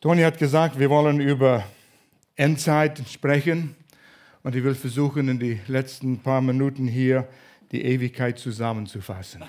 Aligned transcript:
Toni 0.00 0.22
hat 0.22 0.38
gesagt, 0.38 0.78
wir 0.78 0.90
wollen 0.90 1.18
über 1.18 1.64
Endzeit 2.36 3.02
sprechen 3.08 3.74
und 4.44 4.54
ich 4.54 4.62
will 4.62 4.76
versuchen, 4.76 5.28
in 5.28 5.40
die 5.40 5.58
letzten 5.66 6.20
paar 6.20 6.40
Minuten 6.40 6.86
hier 6.86 7.26
die 7.72 7.84
Ewigkeit 7.84 8.38
zusammenzufassen. 8.38 9.42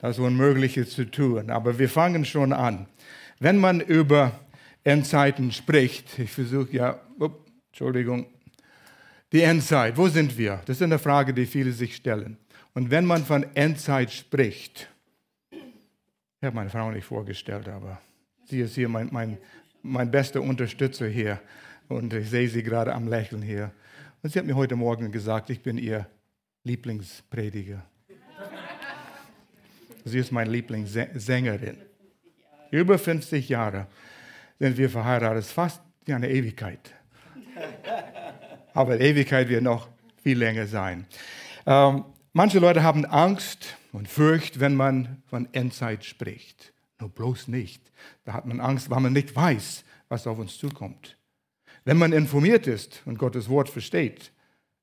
Das 0.00 0.20
Unmögliche 0.20 0.86
zu 0.86 1.10
tun, 1.10 1.50
aber 1.50 1.80
wir 1.80 1.88
fangen 1.88 2.24
schon 2.24 2.52
an. 2.52 2.86
Wenn 3.40 3.58
man 3.58 3.80
über 3.80 4.38
Endzeiten 4.84 5.50
spricht, 5.50 6.20
ich 6.20 6.30
versuche 6.30 6.70
ja, 6.70 7.00
up, 7.18 7.40
Entschuldigung, 7.72 8.26
die 9.32 9.42
Endzeit, 9.42 9.96
wo 9.96 10.06
sind 10.06 10.38
wir? 10.38 10.62
Das 10.66 10.76
ist 10.76 10.82
eine 10.82 11.00
Frage, 11.00 11.34
die 11.34 11.46
viele 11.46 11.72
sich 11.72 11.96
stellen. 11.96 12.38
Und 12.74 12.92
wenn 12.92 13.04
man 13.04 13.24
von 13.24 13.44
Endzeit 13.56 14.12
spricht, 14.12 14.88
ich 15.50 16.46
habe 16.46 16.54
meine 16.54 16.70
Frau 16.70 16.92
nicht 16.92 17.04
vorgestellt, 17.04 17.68
aber 17.68 18.00
sie 18.50 18.60
ist 18.60 18.74
hier 18.74 18.88
mein, 18.88 19.08
mein, 19.12 19.38
mein 19.82 20.10
bester 20.10 20.42
Unterstützer 20.42 21.06
hier. 21.06 21.40
Und 21.88 22.12
ich 22.12 22.30
sehe 22.30 22.48
sie 22.48 22.62
gerade 22.62 22.94
am 22.94 23.08
Lächeln 23.08 23.42
hier. 23.42 23.72
Und 24.22 24.32
sie 24.32 24.38
hat 24.38 24.46
mir 24.46 24.56
heute 24.56 24.76
Morgen 24.76 25.10
gesagt, 25.10 25.50
ich 25.50 25.62
bin 25.62 25.78
ihr 25.78 26.06
Lieblingsprediger. 26.64 27.82
Sie 30.04 30.18
ist 30.18 30.32
meine 30.32 30.50
Lieblingssängerin. 30.50 31.76
Über 32.70 32.98
50 32.98 33.48
Jahre 33.48 33.86
sind 34.58 34.76
wir 34.76 34.90
verheiratet. 34.90 35.44
Fast 35.44 35.80
wie 36.04 36.12
eine 36.12 36.30
Ewigkeit. 36.30 36.94
Aber 38.72 39.00
Ewigkeit 39.00 39.48
wird 39.48 39.62
noch 39.62 39.88
viel 40.22 40.38
länger 40.38 40.66
sein. 40.66 41.06
Ähm, 41.66 42.04
manche 42.32 42.58
Leute 42.58 42.82
haben 42.82 43.04
Angst 43.04 43.76
und 43.92 44.08
Furcht, 44.08 44.60
wenn 44.60 44.74
man 44.74 45.22
von 45.26 45.48
Endzeit 45.52 46.04
spricht. 46.04 46.72
Nur 47.00 47.08
bloß 47.08 47.48
nicht. 47.48 47.82
Da 48.24 48.34
hat 48.34 48.46
man 48.46 48.60
Angst, 48.60 48.90
weil 48.90 49.00
man 49.00 49.12
nicht 49.12 49.34
weiß, 49.34 49.84
was 50.08 50.26
auf 50.26 50.38
uns 50.38 50.58
zukommt. 50.58 51.16
Wenn 51.84 51.96
man 51.96 52.12
informiert 52.12 52.66
ist 52.66 53.02
und 53.06 53.18
Gottes 53.18 53.48
Wort 53.48 53.68
versteht, 53.68 54.32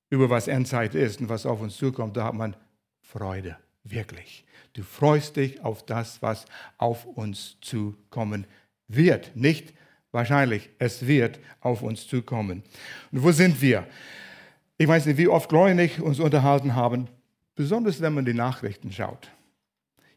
über 0.10 0.30
was 0.30 0.48
Endzeit 0.48 0.96
ist 0.96 1.22
und 1.22 1.30
was 1.30 1.46
auf 1.46 1.62
uns 1.62 1.78
zukommt, 1.78 2.18
da 2.18 2.26
hat 2.26 2.34
man 2.34 2.56
Freude, 3.02 3.58
wirklich. 3.84 4.46
Du 4.74 4.84
freust 4.84 5.36
dich 5.36 5.62
auf 5.62 5.86
das, 5.86 6.22
was 6.22 6.46
auf 6.78 7.06
uns 7.06 7.58
zukommen 7.62 8.46
wird. 8.88 9.36
Nicht 9.36 9.74
wahrscheinlich, 10.12 10.70
es 10.80 11.06
wird 11.06 11.40
auf 11.62 11.82
uns 11.82 12.08
zukommen. 12.08 12.64
Und 13.12 13.24
wo 13.24 13.32
sind 13.32 13.62
wir? 13.62 13.88
Ich 14.78 14.88
weiß 14.88 15.06
nicht, 15.06 15.18
wie 15.18 15.28
oft 15.28 15.52
ich 15.52 16.02
uns 16.02 16.20
unterhalten 16.20 16.76
haben, 16.76 17.08
besonders 17.56 18.02
wenn 18.02 18.14
man 18.14 18.26
die 18.26 18.34
Nachrichten 18.34 18.92
schaut. 18.92 19.30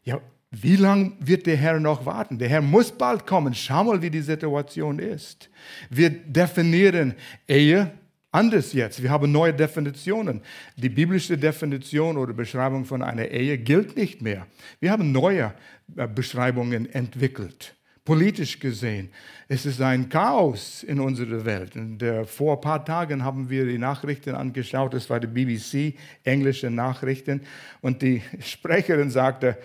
Ja, 0.03 0.21
wie 0.51 0.75
lange 0.75 1.13
wird 1.19 1.45
der 1.45 1.55
Herr 1.55 1.79
noch 1.79 2.05
warten? 2.05 2.37
Der 2.37 2.49
Herr 2.49 2.61
muss 2.61 2.91
bald 2.91 3.25
kommen. 3.25 3.53
Schau 3.53 3.85
mal, 3.85 4.01
wie 4.01 4.09
die 4.09 4.21
Situation 4.21 4.99
ist. 4.99 5.49
Wir 5.89 6.09
definieren 6.09 7.15
Ehe 7.47 7.89
anders 8.31 8.73
jetzt. 8.73 9.01
Wir 9.01 9.09
haben 9.09 9.31
neue 9.31 9.53
Definitionen. 9.53 10.41
Die 10.75 10.89
biblische 10.89 11.37
Definition 11.37 12.17
oder 12.17 12.33
Beschreibung 12.33 12.83
von 12.83 13.01
einer 13.01 13.29
Ehe 13.29 13.57
gilt 13.57 13.95
nicht 13.95 14.21
mehr. 14.21 14.45
Wir 14.81 14.91
haben 14.91 15.13
neue 15.13 15.53
äh, 15.95 16.07
Beschreibungen 16.07 16.91
entwickelt. 16.93 17.73
Politisch 18.03 18.59
gesehen, 18.59 19.09
es 19.47 19.65
ist 19.65 19.79
ein 19.79 20.09
Chaos 20.09 20.83
in 20.83 20.99
unserer 20.99 21.45
Welt. 21.45 21.75
Und, 21.75 22.01
äh, 22.01 22.25
vor 22.25 22.55
ein 22.55 22.61
paar 22.61 22.83
Tagen 22.83 23.23
haben 23.23 23.49
wir 23.49 23.65
die 23.65 23.77
Nachrichten 23.77 24.35
angeschaut, 24.35 24.95
das 24.95 25.09
war 25.09 25.19
die 25.19 25.27
BBC, 25.27 25.95
englische 26.23 26.71
Nachrichten, 26.71 27.41
und 27.81 28.01
die 28.01 28.21
Sprecherin 28.39 29.11
sagte, 29.11 29.57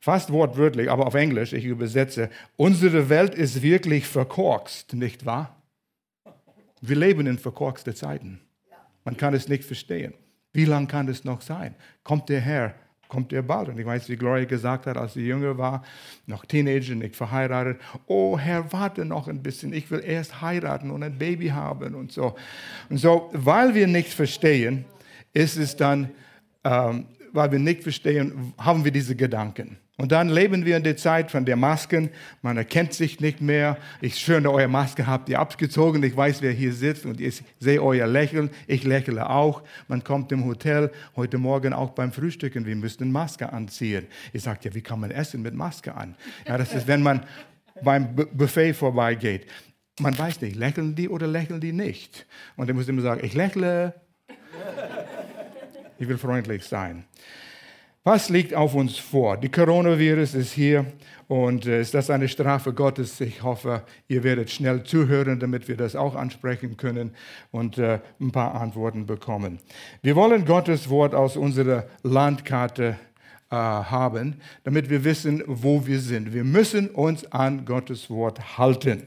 fast 0.00 0.32
wortwörtlich, 0.32 0.90
aber 0.90 1.06
auf 1.06 1.14
Englisch, 1.14 1.52
ich 1.52 1.64
übersetze, 1.64 2.30
unsere 2.56 3.08
Welt 3.08 3.34
ist 3.34 3.62
wirklich 3.62 4.06
verkorkst, 4.06 4.94
nicht 4.94 5.26
wahr? 5.26 5.56
Wir 6.80 6.96
leben 6.96 7.26
in 7.26 7.38
verkorksten 7.38 7.94
Zeiten. 7.94 8.40
Man 9.04 9.16
kann 9.16 9.34
es 9.34 9.48
nicht 9.48 9.64
verstehen. 9.64 10.14
Wie 10.52 10.64
lange 10.64 10.86
kann 10.86 11.08
es 11.08 11.24
noch 11.24 11.42
sein? 11.42 11.74
Kommt 12.02 12.28
der 12.28 12.40
Herr 12.40 12.74
kommt 13.10 13.32
er 13.34 13.42
bald. 13.42 13.68
Und 13.68 13.78
ich 13.78 13.84
weiß, 13.84 14.08
wie 14.08 14.16
Gloria 14.16 14.46
gesagt 14.46 14.86
hat, 14.86 14.96
als 14.96 15.12
sie 15.12 15.26
jünger 15.26 15.58
war, 15.58 15.84
noch 16.26 16.46
Teenager, 16.46 16.94
nicht 16.94 17.14
verheiratet, 17.14 17.78
oh 18.06 18.38
Herr, 18.38 18.72
warte 18.72 19.04
noch 19.04 19.28
ein 19.28 19.42
bisschen, 19.42 19.74
ich 19.74 19.90
will 19.90 20.02
erst 20.02 20.40
heiraten 20.40 20.90
und 20.90 21.02
ein 21.02 21.18
Baby 21.18 21.48
haben 21.48 21.94
und 21.94 22.12
so. 22.12 22.36
Und 22.88 22.96
so, 22.96 23.28
weil 23.34 23.74
wir 23.74 23.86
nicht 23.86 24.14
verstehen, 24.14 24.86
ist 25.34 25.58
es 25.58 25.76
dann, 25.76 26.10
ähm, 26.64 27.04
weil 27.32 27.52
wir 27.52 27.58
nicht 27.58 27.82
verstehen, 27.82 28.54
haben 28.56 28.84
wir 28.84 28.92
diese 28.92 29.14
Gedanken. 29.14 29.76
Und 30.00 30.12
dann 30.12 30.30
leben 30.30 30.64
wir 30.64 30.78
in 30.78 30.82
der 30.82 30.96
Zeit 30.96 31.30
von 31.30 31.44
der 31.44 31.56
Masken. 31.56 32.08
Man 32.40 32.56
erkennt 32.56 32.94
sich 32.94 33.20
nicht 33.20 33.42
mehr. 33.42 33.76
Ich 34.00 34.16
schöne, 34.16 34.50
eure 34.50 34.66
Maske 34.66 35.06
habt 35.06 35.28
ihr 35.28 35.38
abgezogen. 35.38 36.02
Ich 36.02 36.16
weiß, 36.16 36.40
wer 36.40 36.52
hier 36.52 36.72
sitzt 36.72 37.04
und 37.04 37.20
ich 37.20 37.42
sehe 37.58 37.82
euer 37.82 38.06
Lächeln. 38.06 38.48
Ich 38.66 38.84
lächle 38.84 39.28
auch. 39.28 39.62
Man 39.88 40.02
kommt 40.02 40.32
im 40.32 40.46
Hotel 40.46 40.90
heute 41.16 41.36
Morgen 41.36 41.74
auch 41.74 41.90
beim 41.90 42.12
Frühstücken. 42.12 42.64
Wir 42.64 42.76
müssen 42.76 43.12
Maske 43.12 43.52
anziehen. 43.52 44.06
Ich 44.32 44.42
sage 44.42 44.60
ja, 44.62 44.74
wie 44.74 44.80
kann 44.80 45.00
man 45.00 45.10
essen 45.10 45.42
mit 45.42 45.52
Maske 45.52 45.94
an? 45.94 46.16
Ja, 46.48 46.56
das 46.56 46.72
ist, 46.72 46.86
wenn 46.86 47.02
man 47.02 47.26
beim 47.82 48.16
Buffet 48.16 48.72
vorbeigeht. 48.72 49.48
Man 50.00 50.18
weiß 50.18 50.40
nicht, 50.40 50.56
lächeln 50.56 50.94
die 50.94 51.10
oder 51.10 51.26
lächeln 51.26 51.60
die 51.60 51.74
nicht. 51.74 52.24
Und 52.56 52.70
ich 52.70 52.74
muss 52.74 52.88
immer 52.88 53.02
sagen, 53.02 53.20
ich 53.22 53.34
lächle. 53.34 53.92
Ich 55.98 56.08
will 56.08 56.16
freundlich 56.16 56.64
sein. 56.64 57.04
Was 58.12 58.28
liegt 58.28 58.54
auf 58.54 58.74
uns 58.74 58.98
vor? 58.98 59.36
Die 59.36 59.48
Coronavirus 59.48 60.34
ist 60.34 60.52
hier 60.52 60.84
und 61.28 61.64
äh, 61.64 61.80
ist 61.80 61.94
das 61.94 62.10
eine 62.10 62.26
Strafe 62.26 62.72
Gottes? 62.72 63.20
Ich 63.20 63.44
hoffe, 63.44 63.82
ihr 64.08 64.24
werdet 64.24 64.50
schnell 64.50 64.82
zuhören, 64.82 65.38
damit 65.38 65.68
wir 65.68 65.76
das 65.76 65.94
auch 65.94 66.16
ansprechen 66.16 66.76
können 66.76 67.12
und 67.52 67.78
äh, 67.78 68.00
ein 68.20 68.32
paar 68.32 68.60
Antworten 68.60 69.06
bekommen. 69.06 69.60
Wir 70.02 70.16
wollen 70.16 70.44
Gottes 70.44 70.90
Wort 70.90 71.14
aus 71.14 71.36
unserer 71.36 71.84
Landkarte 72.02 72.96
äh, 73.50 73.56
haben, 73.56 74.36
damit 74.62 74.90
wir 74.90 75.02
wissen, 75.02 75.42
wo 75.46 75.84
wir 75.84 75.98
sind. 75.98 76.32
Wir 76.32 76.44
müssen 76.44 76.88
uns 76.88 77.30
an 77.32 77.64
Gottes 77.64 78.08
Wort 78.08 78.58
halten. 78.58 79.02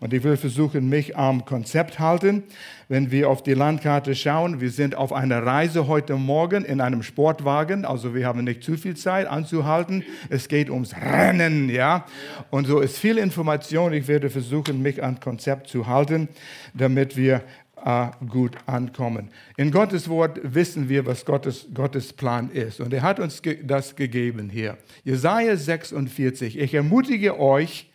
Und 0.00 0.12
ich 0.12 0.24
will 0.24 0.36
versuchen, 0.36 0.88
mich 0.88 1.16
am 1.16 1.44
Konzept 1.44 2.00
halten. 2.00 2.42
Wenn 2.88 3.12
wir 3.12 3.30
auf 3.30 3.44
die 3.44 3.54
Landkarte 3.54 4.16
schauen, 4.16 4.60
wir 4.60 4.70
sind 4.70 4.96
auf 4.96 5.12
einer 5.12 5.46
Reise 5.46 5.86
heute 5.86 6.16
Morgen 6.16 6.64
in 6.64 6.80
einem 6.80 7.04
Sportwagen, 7.04 7.84
also 7.84 8.14
wir 8.14 8.26
haben 8.26 8.42
nicht 8.44 8.64
zu 8.64 8.76
viel 8.76 8.96
Zeit 8.96 9.26
anzuhalten. 9.28 10.02
Es 10.28 10.48
geht 10.48 10.70
ums 10.70 10.94
Rennen, 10.96 11.70
ja. 11.70 12.04
Und 12.50 12.66
so 12.66 12.80
ist 12.80 12.98
viel 12.98 13.16
Information. 13.16 13.92
Ich 13.92 14.08
werde 14.08 14.28
versuchen, 14.28 14.82
mich 14.82 15.04
an 15.04 15.20
Konzept 15.20 15.68
zu 15.68 15.86
halten, 15.86 16.28
damit 16.74 17.16
wir 17.16 17.42
äh, 17.84 18.06
gut 18.28 18.56
ankommen. 18.66 19.28
In 19.56 19.70
Gottes 19.70 20.08
Wort 20.08 20.40
wissen 20.42 20.88
wir, 20.88 21.04
was 21.06 21.24
Gottes, 21.24 21.66
Gottes 21.72 22.12
Plan 22.12 22.50
ist. 22.50 22.80
Und 22.80 22.92
er 22.94 23.02
hat 23.02 23.20
uns 23.20 23.42
ge 23.42 23.62
das 23.62 23.94
gegeben 23.94 24.48
hier. 24.48 24.78
Jesaja 25.04 25.56
46. 25.56 26.58
Ich 26.58 26.74
ermutige 26.74 27.38
euch, 27.38 27.90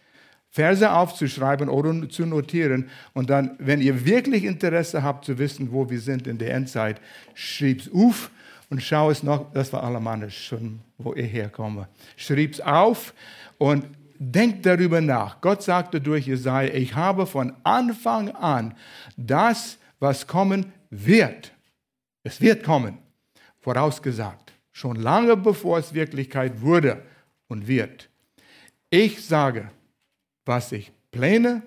Verse 0.52 0.92
aufzuschreiben 0.92 1.70
oder 1.70 2.10
zu 2.10 2.26
notieren. 2.26 2.90
Und 3.14 3.30
dann, 3.30 3.56
wenn 3.60 3.82
ihr 3.82 4.06
wirklich 4.06 4.46
Interesse 4.46 5.04
habt 5.04 5.26
zu 5.26 5.38
wissen, 5.38 5.72
wo 5.72 5.90
wir 5.90 6.00
sind 6.00 6.28
in 6.28 6.38
der 6.38 6.54
Endzeit, 6.54 7.02
schrieb 7.34 7.82
es 7.82 7.92
auf 7.92 8.32
und 8.70 8.82
schau 8.82 9.10
es 9.10 9.24
noch, 9.24 9.52
das 9.54 9.74
war 9.74 9.84
alemannisch 9.84 10.48
schon, 10.48 10.82
wo 10.98 11.14
ich 11.14 11.32
herkomme. 11.32 11.88
Schrieb 12.16 12.54
es 12.54 12.62
auf 12.62 13.14
und 13.58 13.86
denkt 14.20 14.66
darüber 14.66 15.02
nach. 15.02 15.42
Gott 15.42 15.64
sagte 15.64 16.00
durch 16.00 16.28
Jesaja, 16.28 16.74
ich 16.74 16.94
habe 16.94 17.26
von 17.26 17.56
Anfang 17.64 18.30
an 18.32 18.76
das 19.18 19.80
was 20.00 20.28
kommen 20.28 20.72
wird. 20.90 21.52
Es 22.24 22.40
wird 22.42 22.64
kommen, 22.64 22.98
vorausgesagt, 23.60 24.54
schon 24.72 24.98
lange 24.98 25.36
bevor 25.36 25.80
es 25.80 25.94
Wirklichkeit 25.94 26.62
wurde 26.62 27.02
und 27.48 27.68
wird. 27.68 28.10
Ich 28.90 29.26
sage, 29.26 29.70
was 30.46 30.72
ich 30.72 30.92
plane, 31.12 31.64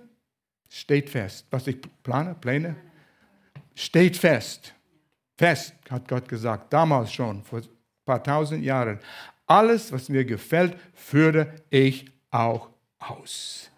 steht 0.69 1.11
fest. 1.11 1.47
Was 1.51 1.67
ich 1.67 1.79
plane, 2.03 2.35
plane, 2.35 2.77
steht 3.75 4.17
fest. 4.17 4.75
Fest, 5.37 5.75
hat 5.91 6.09
Gott 6.09 6.29
gesagt, 6.29 6.73
damals 6.73 7.13
schon, 7.13 7.43
vor 7.43 7.61
ein 7.61 7.69
paar 8.05 8.23
tausend 8.23 8.65
Jahren. 8.65 8.99
Alles, 9.47 9.93
was 9.93 10.09
mir 10.09 10.25
gefällt, 10.25 10.77
führe 10.95 11.53
ich 11.71 12.11
auch 12.33 12.69
aus. 12.99 13.71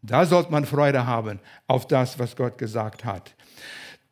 Da 0.00 0.24
sollte 0.24 0.50
man 0.50 0.64
Freude 0.64 1.06
haben 1.06 1.40
auf 1.66 1.86
das, 1.86 2.18
was 2.18 2.34
Gott 2.34 2.56
gesagt 2.56 3.04
hat. 3.04 3.34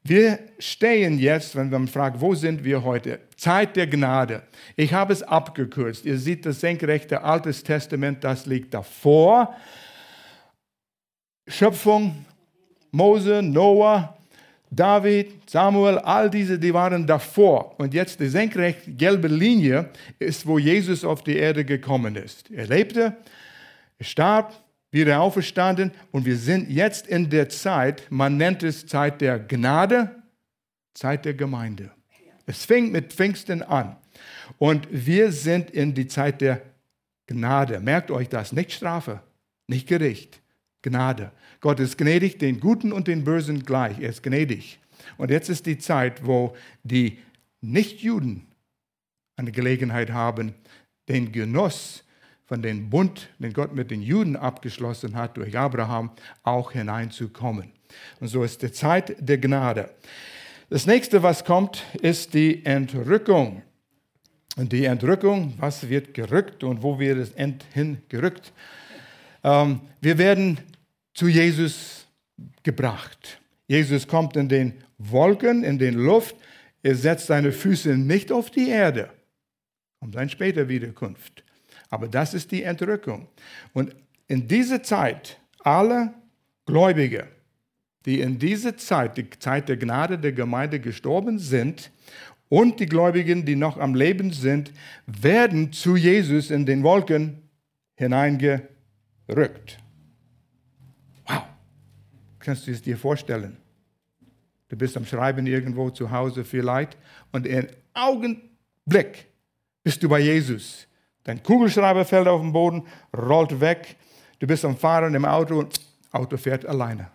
Wir 0.02 0.38
stehen 0.58 1.18
jetzt, 1.18 1.56
wenn 1.56 1.70
man 1.70 1.88
fragt, 1.88 2.20
wo 2.20 2.34
sind 2.34 2.62
wir 2.62 2.84
heute? 2.84 3.20
Zeit 3.36 3.74
der 3.74 3.86
Gnade. 3.86 4.42
Ich 4.76 4.92
habe 4.92 5.14
es 5.14 5.22
abgekürzt. 5.22 6.04
Ihr 6.04 6.18
seht 6.18 6.44
das 6.44 6.60
senkrechte 6.60 7.22
Altes 7.22 7.62
Testament, 7.62 8.22
das 8.22 8.44
liegt 8.44 8.74
davor. 8.74 9.54
Schöpfung, 11.48 12.26
Mose, 12.90 13.40
Noah, 13.42 14.14
David, 14.70 15.48
Samuel, 15.48 15.98
all 15.98 16.28
diese, 16.28 16.58
die 16.58 16.74
waren 16.74 17.06
davor. 17.06 17.74
Und 17.78 17.94
jetzt 17.94 18.20
die 18.20 18.28
senkrechte 18.28 18.90
gelbe 18.92 19.28
Linie 19.28 19.88
ist, 20.18 20.46
wo 20.46 20.58
Jesus 20.58 21.04
auf 21.04 21.22
die 21.22 21.36
Erde 21.36 21.64
gekommen 21.64 22.16
ist. 22.16 22.50
Er 22.50 22.66
lebte, 22.66 23.16
starb, 24.04 24.54
wieder 24.90 25.20
auferstanden 25.20 25.90
und 26.12 26.24
wir 26.24 26.36
sind 26.36 26.70
jetzt 26.70 27.06
in 27.06 27.28
der 27.28 27.48
Zeit, 27.48 28.06
man 28.10 28.36
nennt 28.36 28.62
es 28.62 28.86
Zeit 28.86 29.20
der 29.20 29.38
Gnade, 29.40 30.22
Zeit 30.94 31.24
der 31.24 31.34
Gemeinde. 31.34 31.90
Es 32.46 32.64
fing 32.64 32.92
mit 32.92 33.12
Pfingsten 33.12 33.62
an 33.62 33.96
und 34.58 34.86
wir 34.90 35.32
sind 35.32 35.70
in 35.70 35.94
die 35.94 36.06
Zeit 36.06 36.40
der 36.40 36.62
Gnade. 37.26 37.80
Merkt 37.80 38.10
euch 38.10 38.28
das, 38.28 38.52
nicht 38.52 38.72
Strafe, 38.72 39.20
nicht 39.66 39.88
Gericht, 39.88 40.40
Gnade. 40.82 41.32
Gott 41.60 41.80
ist 41.80 41.98
gnädig, 41.98 42.38
den 42.38 42.60
Guten 42.60 42.92
und 42.92 43.08
den 43.08 43.24
Bösen 43.24 43.64
gleich. 43.64 43.98
Er 43.98 44.10
ist 44.10 44.22
gnädig. 44.22 44.78
Und 45.16 45.30
jetzt 45.30 45.48
ist 45.48 45.66
die 45.66 45.78
Zeit, 45.78 46.24
wo 46.26 46.54
die 46.82 47.18
Nichtjuden 47.60 48.46
eine 49.36 49.50
Gelegenheit 49.50 50.10
haben, 50.10 50.54
den 51.08 51.32
Genuss 51.32 52.03
von 52.46 52.62
dem 52.62 52.90
Bund, 52.90 53.28
den 53.38 53.52
Gott 53.52 53.74
mit 53.74 53.90
den 53.90 54.02
Juden 54.02 54.36
abgeschlossen 54.36 55.16
hat 55.16 55.36
durch 55.36 55.56
Abraham, 55.56 56.10
auch 56.42 56.72
hineinzukommen. 56.72 57.72
Und 58.20 58.28
so 58.28 58.44
ist 58.44 58.62
die 58.62 58.72
Zeit 58.72 59.16
der 59.18 59.38
Gnade. 59.38 59.90
Das 60.70 60.86
nächste, 60.86 61.22
was 61.22 61.44
kommt, 61.44 61.84
ist 62.00 62.34
die 62.34 62.64
Entrückung. 62.64 63.62
Und 64.56 64.72
die 64.72 64.84
Entrückung, 64.84 65.54
was 65.58 65.88
wird 65.88 66.14
gerückt 66.14 66.62
und 66.64 66.82
wo 66.82 66.98
wird 66.98 67.18
es 67.18 67.32
hingerückt? 67.72 68.52
Ähm, 69.42 69.80
wir 70.00 70.18
werden 70.18 70.58
zu 71.12 71.28
Jesus 71.28 72.06
gebracht. 72.62 73.40
Jesus 73.66 74.06
kommt 74.06 74.36
in 74.36 74.48
den 74.48 74.74
Wolken, 74.98 75.64
in 75.64 75.78
den 75.78 75.94
Luft. 75.94 76.36
Er 76.82 76.94
setzt 76.94 77.26
seine 77.26 77.52
Füße 77.52 77.96
nicht 77.96 78.30
auf 78.30 78.50
die 78.50 78.68
Erde. 78.68 79.10
Kommt 80.00 80.14
dann 80.14 80.28
später 80.28 80.68
Wiederkunft. 80.68 81.43
Aber 81.90 82.08
das 82.08 82.34
ist 82.34 82.50
die 82.50 82.62
Entrückung. 82.62 83.28
Und 83.72 83.94
in 84.26 84.48
dieser 84.48 84.82
Zeit, 84.82 85.38
alle 85.60 86.14
Gläubige, 86.66 87.28
die 88.06 88.20
in 88.20 88.38
dieser 88.38 88.76
Zeit, 88.76 89.16
die 89.16 89.30
Zeit 89.30 89.68
der 89.68 89.76
Gnade 89.76 90.18
der 90.18 90.32
Gemeinde 90.32 90.80
gestorben 90.80 91.38
sind 91.38 91.90
und 92.48 92.80
die 92.80 92.86
Gläubigen, 92.86 93.44
die 93.44 93.56
noch 93.56 93.78
am 93.78 93.94
Leben 93.94 94.32
sind, 94.32 94.72
werden 95.06 95.72
zu 95.72 95.96
Jesus 95.96 96.50
in 96.50 96.66
den 96.66 96.82
Wolken 96.82 97.42
hineingerückt. 97.94 99.78
Wow. 101.26 101.44
Kannst 102.38 102.66
du 102.66 102.72
es 102.72 102.82
dir 102.82 102.98
vorstellen? 102.98 103.56
Du 104.68 104.76
bist 104.76 104.96
am 104.96 105.04
Schreiben 105.04 105.46
irgendwo 105.46 105.90
zu 105.90 106.10
Hause 106.10 106.44
vielleicht 106.44 106.96
und 107.32 107.46
in 107.46 107.68
Augenblick 107.92 109.26
bist 109.82 110.02
du 110.02 110.08
bei 110.08 110.20
Jesus. 110.20 110.86
Dein 111.24 111.42
Kugelschreiber 111.42 112.04
fällt 112.04 112.28
auf 112.28 112.40
den 112.40 112.52
Boden, 112.52 112.86
rollt 113.16 113.60
weg. 113.60 113.96
Du 114.38 114.46
bist 114.46 114.64
am 114.64 114.76
Fahren 114.76 115.14
im 115.14 115.24
Auto 115.24 115.58
und 115.58 115.80
Auto 116.12 116.36
fährt 116.36 116.66
alleine. 116.66 117.10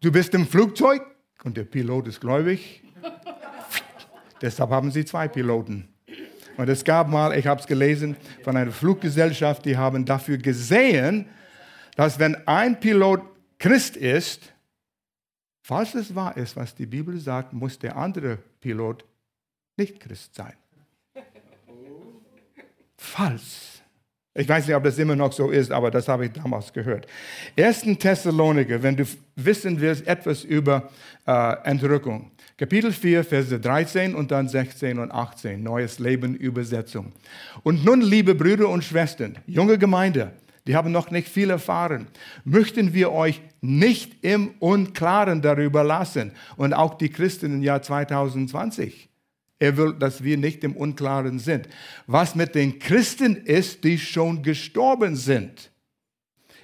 Du 0.00 0.10
bist 0.10 0.34
im 0.34 0.46
Flugzeug 0.46 1.02
und 1.44 1.56
der 1.56 1.64
Pilot 1.64 2.08
ist 2.08 2.20
gläubig. 2.20 2.82
Deshalb 4.40 4.70
haben 4.70 4.90
sie 4.90 5.04
zwei 5.04 5.28
Piloten. 5.28 5.88
Und 6.56 6.68
es 6.68 6.84
gab 6.84 7.08
mal, 7.08 7.36
ich 7.36 7.46
habe 7.46 7.60
es 7.60 7.66
gelesen, 7.66 8.16
von 8.42 8.56
einer 8.56 8.70
Fluggesellschaft, 8.70 9.64
die 9.64 9.76
haben 9.76 10.04
dafür 10.04 10.38
gesehen, 10.38 11.26
dass 11.96 12.18
wenn 12.18 12.36
ein 12.46 12.78
Pilot 12.80 13.22
Christ 13.58 13.96
ist, 13.96 14.52
falls 15.62 15.94
es 15.94 16.14
wahr 16.14 16.36
ist, 16.36 16.56
was 16.56 16.74
die 16.74 16.86
Bibel 16.86 17.18
sagt, 17.18 17.52
muss 17.52 17.78
der 17.78 17.96
andere 17.96 18.38
Pilot 18.60 19.04
nicht 19.76 20.00
Christ 20.00 20.34
sein. 20.34 20.54
Falls. 23.04 23.82
Ich 24.36 24.48
weiß 24.48 24.66
nicht, 24.66 24.74
ob 24.74 24.82
das 24.82 24.98
immer 24.98 25.14
noch 25.14 25.32
so 25.32 25.50
ist, 25.50 25.70
aber 25.70 25.92
das 25.92 26.08
habe 26.08 26.26
ich 26.26 26.32
damals 26.32 26.72
gehört. 26.72 27.06
1. 27.56 27.82
Thessaloniker, 28.00 28.82
wenn 28.82 28.96
du 28.96 29.04
wissen 29.36 29.80
willst, 29.80 30.04
etwas 30.08 30.42
über 30.42 30.90
äh, 31.24 31.56
Entrückung. 31.62 32.32
Kapitel 32.56 32.90
4, 32.90 33.22
Verse 33.22 33.60
13 33.60 34.14
und 34.14 34.32
dann 34.32 34.48
16 34.48 34.98
und 34.98 35.12
18, 35.12 35.62
Neues 35.62 36.00
Leben, 36.00 36.34
Übersetzung. 36.34 37.12
Und 37.62 37.84
nun, 37.84 38.00
liebe 38.00 38.34
Brüder 38.34 38.68
und 38.68 38.82
Schwestern, 38.82 39.38
junge 39.46 39.78
Gemeinde, 39.78 40.32
die 40.66 40.74
haben 40.74 40.90
noch 40.90 41.10
nicht 41.10 41.28
viel 41.28 41.50
erfahren, 41.50 42.08
möchten 42.44 42.94
wir 42.94 43.12
euch 43.12 43.40
nicht 43.60 44.24
im 44.24 44.54
Unklaren 44.58 45.42
darüber 45.42 45.84
lassen 45.84 46.32
und 46.56 46.72
auch 46.72 46.94
die 46.94 47.10
Christen 47.10 47.54
im 47.54 47.62
Jahr 47.62 47.82
2020. 47.82 49.10
Er 49.58 49.76
will, 49.76 49.94
dass 49.94 50.22
wir 50.24 50.36
nicht 50.36 50.64
im 50.64 50.76
Unklaren 50.76 51.38
sind. 51.38 51.68
Was 52.06 52.34
mit 52.34 52.54
den 52.54 52.78
Christen 52.78 53.36
ist, 53.36 53.84
die 53.84 53.98
schon 53.98 54.42
gestorben 54.42 55.16
sind. 55.16 55.70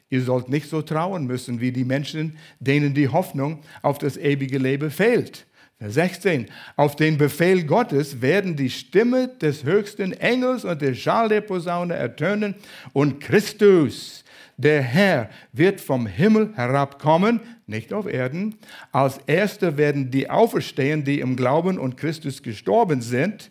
Ihr 0.09 0.23
sollt 0.23 0.49
nicht 0.49 0.69
so 0.69 0.83
trauen 0.83 1.27
müssen 1.27 1.61
wie 1.61 1.71
die 1.71 1.85
Menschen, 1.85 2.37
denen 2.59 2.95
die 2.95 3.09
Hoffnung 3.09 3.61
auf 3.81 3.99
das 3.99 4.17
ewige 4.17 4.59
Leben 4.59 4.91
fehlt. 4.91 5.47
Vers 5.79 5.95
16. 5.95 6.47
Auf 6.77 6.97
den 6.97 7.17
Befehl 7.17 7.65
Gottes 7.65 8.21
werden 8.21 8.55
die 8.55 8.69
Stimme 8.69 9.29
des 9.29 9.65
höchsten 9.65 10.13
Engels 10.13 10.65
und 10.65 10.83
der 10.83 10.95
Schall 10.95 11.31
der 11.31 11.41
Posaune 11.41 11.95
ertönen 11.95 12.55
und 12.93 13.21
Christus, 13.21 14.25
der 14.59 14.83
Herr, 14.83 15.31
wird 15.53 15.81
vom 15.81 16.07
Himmel 16.07 16.53
herabkommen 16.55 17.41
nicht 17.71 17.93
auf 17.93 18.07
Erden. 18.07 18.57
Als 18.93 19.19
Erste 19.27 19.79
werden 19.79 20.11
die 20.11 20.29
auferstehen, 20.29 21.05
die 21.05 21.21
im 21.21 21.37
Glauben 21.37 21.79
und 21.79 21.97
Christus 21.97 22.43
gestorben 22.43 23.01
sind. 23.01 23.51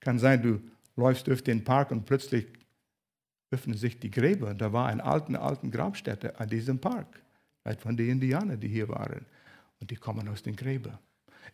Kann 0.00 0.18
sein, 0.18 0.42
du 0.42 0.60
läufst 0.96 1.26
durch 1.28 1.42
den 1.42 1.64
Park 1.64 1.90
und 1.92 2.04
plötzlich 2.04 2.46
öffnen 3.50 3.76
sich 3.76 3.98
die 3.98 4.10
Gräber. 4.10 4.52
Da 4.54 4.72
war 4.72 4.88
eine 4.88 5.04
alte, 5.04 5.40
alte 5.40 5.68
Grabstätte 5.70 6.38
an 6.38 6.48
diesem 6.48 6.78
Park. 6.78 7.22
Vielleicht 7.62 7.80
von 7.80 7.96
den 7.96 8.10
Indianern, 8.10 8.58
die 8.58 8.68
hier 8.68 8.88
waren. 8.88 9.24
Und 9.80 9.90
die 9.90 9.96
kommen 9.96 10.28
aus 10.28 10.42
den 10.42 10.56
Gräbern. 10.56 10.98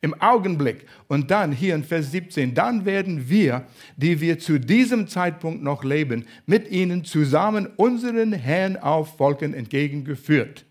Im 0.00 0.14
Augenblick. 0.20 0.86
Und 1.08 1.30
dann 1.30 1.50
hier 1.50 1.74
in 1.74 1.82
Vers 1.82 2.12
17, 2.12 2.54
dann 2.54 2.84
werden 2.84 3.28
wir, 3.28 3.66
die 3.96 4.20
wir 4.20 4.38
zu 4.38 4.60
diesem 4.60 5.08
Zeitpunkt 5.08 5.62
noch 5.62 5.82
leben, 5.82 6.26
mit 6.46 6.70
ihnen 6.70 7.04
zusammen 7.04 7.66
unseren 7.76 8.32
Herrn 8.32 8.76
auf 8.76 9.18
Wolken 9.18 9.54
entgegengeführt 9.54 10.67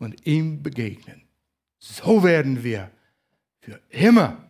und 0.00 0.26
ihm 0.26 0.64
begegnen. 0.64 1.22
So 1.78 2.24
werden 2.24 2.64
wir 2.64 2.90
für 3.60 3.80
immer 3.90 4.44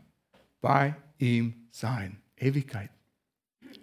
bei 0.63 0.95
ihm 1.19 1.55
sein. 1.71 2.17
Ewigkeit. 2.39 2.89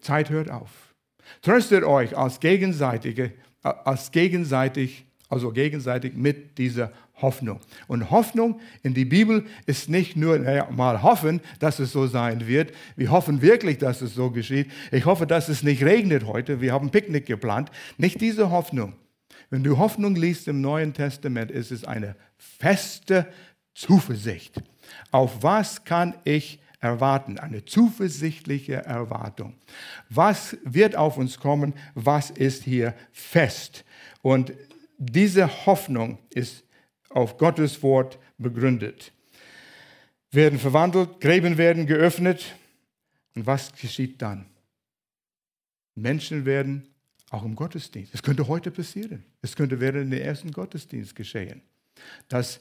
Zeit 0.02 0.30
hört 0.31 0.50
auf. 0.50 0.96
Tröstet 1.42 1.84
euch 1.84 2.18
als 2.18 2.40
gegenseitige, 2.40 3.34
als 3.62 4.12
gegenseitig, 4.12 5.06
also 5.30 5.52
gegenseitig 5.52 6.16
mit 6.16 6.57
dieser 6.57 6.92
Hoffnung. 7.21 7.59
Und 7.88 8.12
Hoffnung 8.12 8.59
in 8.83 8.94
die 8.94 9.06
Bibel 9.06 9.45
ist 9.66 9.90
nicht 9.90 10.16
nur 10.16 10.38
naja, 10.40 10.69
mal 10.71 11.02
hoffen, 11.02 11.42
dass 11.59 11.80
es 11.80 11.92
so 11.92 12.07
sein 12.07 12.47
wird. 12.47 12.71
Wir 12.95 13.12
hoffen 13.12 13.42
wirklich, 13.42 13.78
dass 13.78 14.02
es 14.02 14.14
so 14.14 14.31
geschieht. 14.31 14.71
Ich 14.92 15.06
hoffe, 15.06 15.28
dass 15.28 15.50
es 15.50 15.64
nicht 15.64 15.83
regnet 15.83 16.26
heute. 16.26 16.62
Wir 16.62 16.74
haben 16.74 16.92
Picknick 16.92 17.26
geplant. 17.26 17.71
Nicht 17.97 18.21
diese 18.21 18.52
Hoffnung. 18.52 18.94
Wenn 19.49 19.63
du 19.63 19.77
Hoffnung 19.77 20.16
liest 20.16 20.47
im 20.47 20.61
Neuen 20.61 20.94
Testament, 20.94 21.51
ist 21.51 21.71
es 21.71 21.83
eine 21.83 22.16
feste 22.37 23.31
Zuversicht. 23.73 24.61
Auf 25.11 25.44
was 25.44 25.83
kann 25.85 26.16
ich 26.23 26.59
erwarten? 26.80 27.39
Eine 27.39 27.63
zuversichtliche 27.66 28.75
Erwartung. 28.75 29.56
Was 30.09 30.57
wird 30.63 30.95
auf 30.95 31.18
uns 31.18 31.39
kommen? 31.39 31.73
Was 31.95 32.30
ist 32.30 32.63
hier 32.63 32.94
fest? 33.11 33.85
Und 34.21 34.54
diese 34.97 35.66
Hoffnung 35.66 36.19
ist 36.30 36.63
auf 37.09 37.37
Gottes 37.37 37.81
Wort 37.83 38.19
begründet. 38.37 39.13
Werden 40.31 40.59
verwandelt, 40.59 41.21
Gräben 41.21 41.57
werden 41.57 41.85
geöffnet. 41.87 42.56
Und 43.35 43.45
was 43.45 43.71
geschieht 43.73 44.21
dann? 44.21 44.45
Menschen 45.95 46.45
werden 46.45 46.87
auch 47.30 47.44
im 47.44 47.56
Gottesdienst. 47.56 48.14
Es 48.14 48.24
könnte 48.24 48.48
heute 48.48 48.72
passieren. 48.72 49.24
Es 49.42 49.56
könnte 49.56 49.80
während 49.80 50.12
dem 50.12 50.22
ersten 50.22 50.52
Gottesdienst 50.52 51.16
geschehen. 51.16 51.62
Dass, 52.28 52.60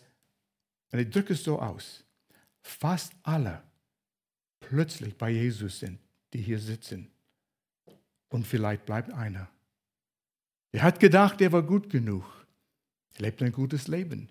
und 0.93 0.99
ich 0.99 1.11
drücke 1.11 1.35
es 1.35 1.45
so 1.45 1.61
aus, 1.61 2.05
fast 2.63 3.13
alle 3.23 3.63
plötzlich 4.61 5.17
bei 5.17 5.31
Jesus 5.31 5.79
sind, 5.79 5.99
die 6.33 6.41
hier 6.41 6.59
sitzen. 6.59 7.11
Und 8.29 8.47
vielleicht 8.47 8.87
bleibt 8.87 9.13
einer. 9.13 9.49
Er 10.73 10.83
hat 10.83 10.99
gedacht, 10.99 11.41
er 11.41 11.53
war 11.53 11.63
gut 11.63 11.89
genug. 11.89 12.25
Er 13.15 13.23
lebt 13.23 13.43
ein 13.43 13.53
gutes 13.53 13.89
Leben, 13.89 14.29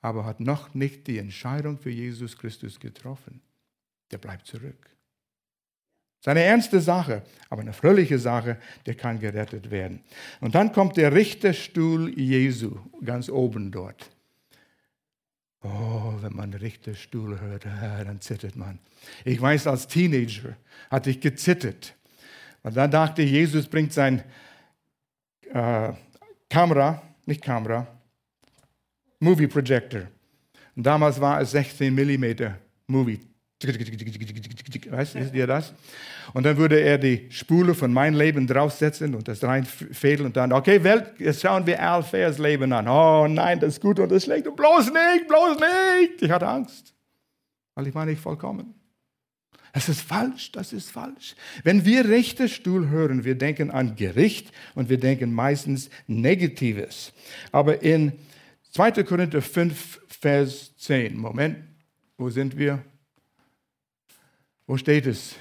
aber 0.00 0.24
hat 0.24 0.38
noch 0.38 0.74
nicht 0.74 1.06
die 1.06 1.18
Entscheidung 1.18 1.78
für 1.78 1.90
Jesus 1.90 2.36
Christus 2.36 2.78
getroffen. 2.78 3.40
Der 4.10 4.18
bleibt 4.18 4.46
zurück. 4.46 4.97
Das 6.20 6.22
ist 6.22 6.28
eine 6.28 6.42
ernste 6.42 6.80
Sache, 6.80 7.22
aber 7.48 7.62
eine 7.62 7.72
fröhliche 7.72 8.18
Sache, 8.18 8.56
der 8.86 8.94
kann 8.96 9.20
gerettet 9.20 9.70
werden. 9.70 10.00
Und 10.40 10.54
dann 10.56 10.72
kommt 10.72 10.96
der 10.96 11.14
Richterstuhl 11.14 12.10
Jesu 12.18 12.76
ganz 13.04 13.28
oben 13.28 13.70
dort. 13.70 14.10
Oh, 15.62 16.14
wenn 16.20 16.34
man 16.34 16.52
Richterstuhl 16.54 17.40
hört, 17.40 17.66
dann 18.04 18.20
zittert 18.20 18.56
man. 18.56 18.80
Ich 19.24 19.40
weiß, 19.40 19.68
als 19.68 19.86
Teenager 19.86 20.56
hatte 20.90 21.10
ich 21.10 21.20
gezittert. 21.20 21.94
Und 22.62 22.76
dann 22.76 22.90
dachte 22.90 23.22
Jesus 23.22 23.66
bringt 23.66 23.92
sein 23.92 24.22
äh, 25.52 25.92
Kamera, 26.48 27.02
nicht 27.26 27.42
Kamera, 27.42 27.86
Movie 29.20 29.46
Projector. 29.46 30.02
Und 30.74 30.84
damals 30.84 31.20
war 31.20 31.40
es 31.40 31.52
16 31.52 31.94
mm 31.94 32.54
Movie. 32.86 33.20
Weißt 33.60 35.16
ihr 35.34 35.46
das? 35.48 35.74
Und 36.32 36.44
dann 36.44 36.56
würde 36.56 36.80
er 36.80 36.96
die 36.96 37.26
Spule 37.30 37.74
von 37.74 37.92
meinem 37.92 38.16
Leben 38.16 38.46
draufsetzen 38.46 39.16
und 39.16 39.26
das 39.26 39.42
reinfädeln 39.42 40.26
und 40.26 40.36
dann, 40.36 40.52
okay, 40.52 40.84
Welt, 40.84 41.14
jetzt 41.18 41.40
schauen 41.40 41.66
wir 41.66 41.82
Alfairs 41.82 42.38
Leben 42.38 42.72
an. 42.72 42.86
Oh 42.86 43.26
nein, 43.26 43.58
das 43.58 43.74
ist 43.74 43.80
gut 43.80 43.98
und 43.98 44.10
das 44.10 44.18
ist 44.18 44.24
schlecht. 44.26 44.44
Bloß 44.44 44.92
nicht, 44.92 45.26
bloß 45.26 45.58
nicht. 45.58 46.22
Ich 46.22 46.30
hatte 46.30 46.46
Angst, 46.46 46.94
weil 47.74 47.88
ich 47.88 47.94
war 47.94 48.06
nicht 48.06 48.20
vollkommen. 48.20 48.74
Das 49.72 49.88
ist 49.88 50.02
falsch, 50.02 50.52
das 50.52 50.72
ist 50.72 50.90
falsch. 50.90 51.34
Wenn 51.64 51.84
wir 51.84 52.08
Richterstuhl 52.08 52.88
hören, 52.88 53.24
wir 53.24 53.34
denken 53.34 53.72
an 53.72 53.96
Gericht 53.96 54.52
und 54.76 54.88
wir 54.88 54.98
denken 54.98 55.32
meistens 55.32 55.90
Negatives. 56.06 57.12
Aber 57.50 57.82
in 57.82 58.12
2. 58.70 59.02
Korinther 59.02 59.42
5, 59.42 60.00
Vers 60.06 60.76
10, 60.76 61.16
Moment, 61.18 61.58
wo 62.16 62.30
sind 62.30 62.56
wir? 62.56 62.82
Wo 64.68 64.76
steht 64.76 65.06
es? 65.06 65.34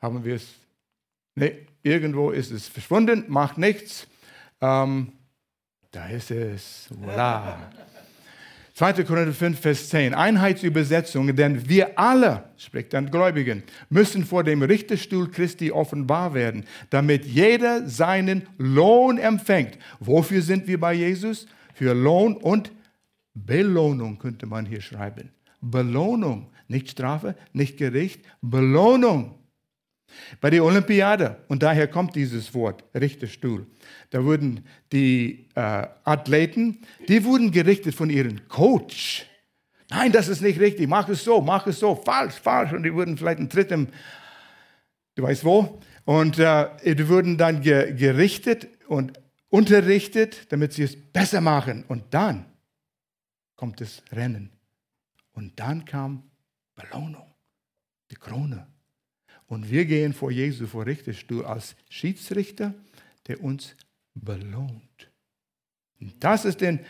Haben 0.00 0.24
wir 0.24 0.36
es? 0.36 0.54
Nee, 1.34 1.66
irgendwo 1.82 2.30
ist 2.30 2.52
es 2.52 2.68
verschwunden, 2.68 3.24
macht 3.26 3.58
nichts. 3.58 4.06
Ähm, 4.60 5.12
da 5.90 6.06
ist 6.06 6.30
es. 6.30 6.88
Voilà. 7.02 7.56
2. 8.74 9.02
Korinther 9.02 9.32
5, 9.32 9.58
Vers 9.58 9.88
10, 9.88 10.14
Einheitsübersetzung, 10.14 11.34
denn 11.34 11.68
wir 11.68 11.98
alle, 11.98 12.44
spricht 12.56 12.92
dann 12.92 13.10
Gläubigen, 13.10 13.64
müssen 13.90 14.24
vor 14.24 14.44
dem 14.44 14.62
Richterstuhl 14.62 15.28
Christi 15.30 15.72
offenbar 15.72 16.34
werden, 16.34 16.64
damit 16.90 17.24
jeder 17.24 17.88
seinen 17.88 18.46
Lohn 18.58 19.18
empfängt. 19.18 19.76
Wofür 19.98 20.40
sind 20.40 20.68
wir 20.68 20.78
bei 20.78 20.94
Jesus? 20.94 21.46
Für 21.74 21.94
Lohn 21.94 22.36
und 22.36 22.70
Belohnung 23.34 24.18
könnte 24.18 24.46
man 24.46 24.66
hier 24.66 24.80
schreiben. 24.80 25.30
Belohnung. 25.60 26.53
Nicht 26.68 26.90
Strafe, 26.90 27.36
nicht 27.52 27.76
Gericht, 27.76 28.24
Belohnung. 28.40 29.38
Bei 30.40 30.50
der 30.50 30.64
Olympiade, 30.64 31.44
und 31.48 31.62
daher 31.62 31.88
kommt 31.88 32.14
dieses 32.14 32.54
Wort, 32.54 32.84
Richterstuhl, 32.94 33.66
da 34.10 34.24
wurden 34.24 34.64
die 34.92 35.48
äh, 35.54 35.86
Athleten, 36.04 36.82
die 37.08 37.24
wurden 37.24 37.50
gerichtet 37.50 37.94
von 37.94 38.10
ihrem 38.10 38.46
Coach. 38.48 39.26
Nein, 39.90 40.12
das 40.12 40.28
ist 40.28 40.40
nicht 40.40 40.60
richtig, 40.60 40.88
mach 40.88 41.08
es 41.08 41.24
so, 41.24 41.40
mach 41.40 41.66
es 41.66 41.78
so, 41.78 41.94
falsch, 41.94 42.34
falsch. 42.34 42.72
Und 42.72 42.84
die 42.84 42.94
wurden 42.94 43.16
vielleicht 43.16 43.38
ein 43.38 43.48
Tritt 43.48 43.70
im, 43.70 43.88
du 45.14 45.22
weißt 45.22 45.44
wo, 45.44 45.80
und 46.04 46.38
äh, 46.38 46.94
die 46.94 47.08
wurden 47.08 47.38
dann 47.38 47.60
ge 47.62 47.92
gerichtet 47.94 48.68
und 48.88 49.18
unterrichtet, 49.48 50.52
damit 50.52 50.72
sie 50.72 50.82
es 50.82 50.96
besser 50.96 51.40
machen. 51.40 51.84
Und 51.88 52.12
dann 52.12 52.46
kommt 53.56 53.80
das 53.80 54.02
Rennen. 54.12 54.50
Und 55.32 55.58
dann 55.60 55.84
kam 55.84 56.24
Belohnung, 56.74 57.26
die 58.10 58.16
Krone. 58.16 58.66
Und 59.46 59.70
wir 59.70 59.84
gehen 59.84 60.12
vor 60.12 60.30
Jesu 60.30 60.66
vor 60.66 60.86
Richterstuhl 60.86 61.44
als 61.44 61.76
Schiedsrichter, 61.88 62.74
der 63.26 63.42
uns 63.42 63.76
belohnt. 64.14 65.10
Und 66.00 66.22
das 66.22 66.44
ist 66.44 66.60
denn 66.60 66.80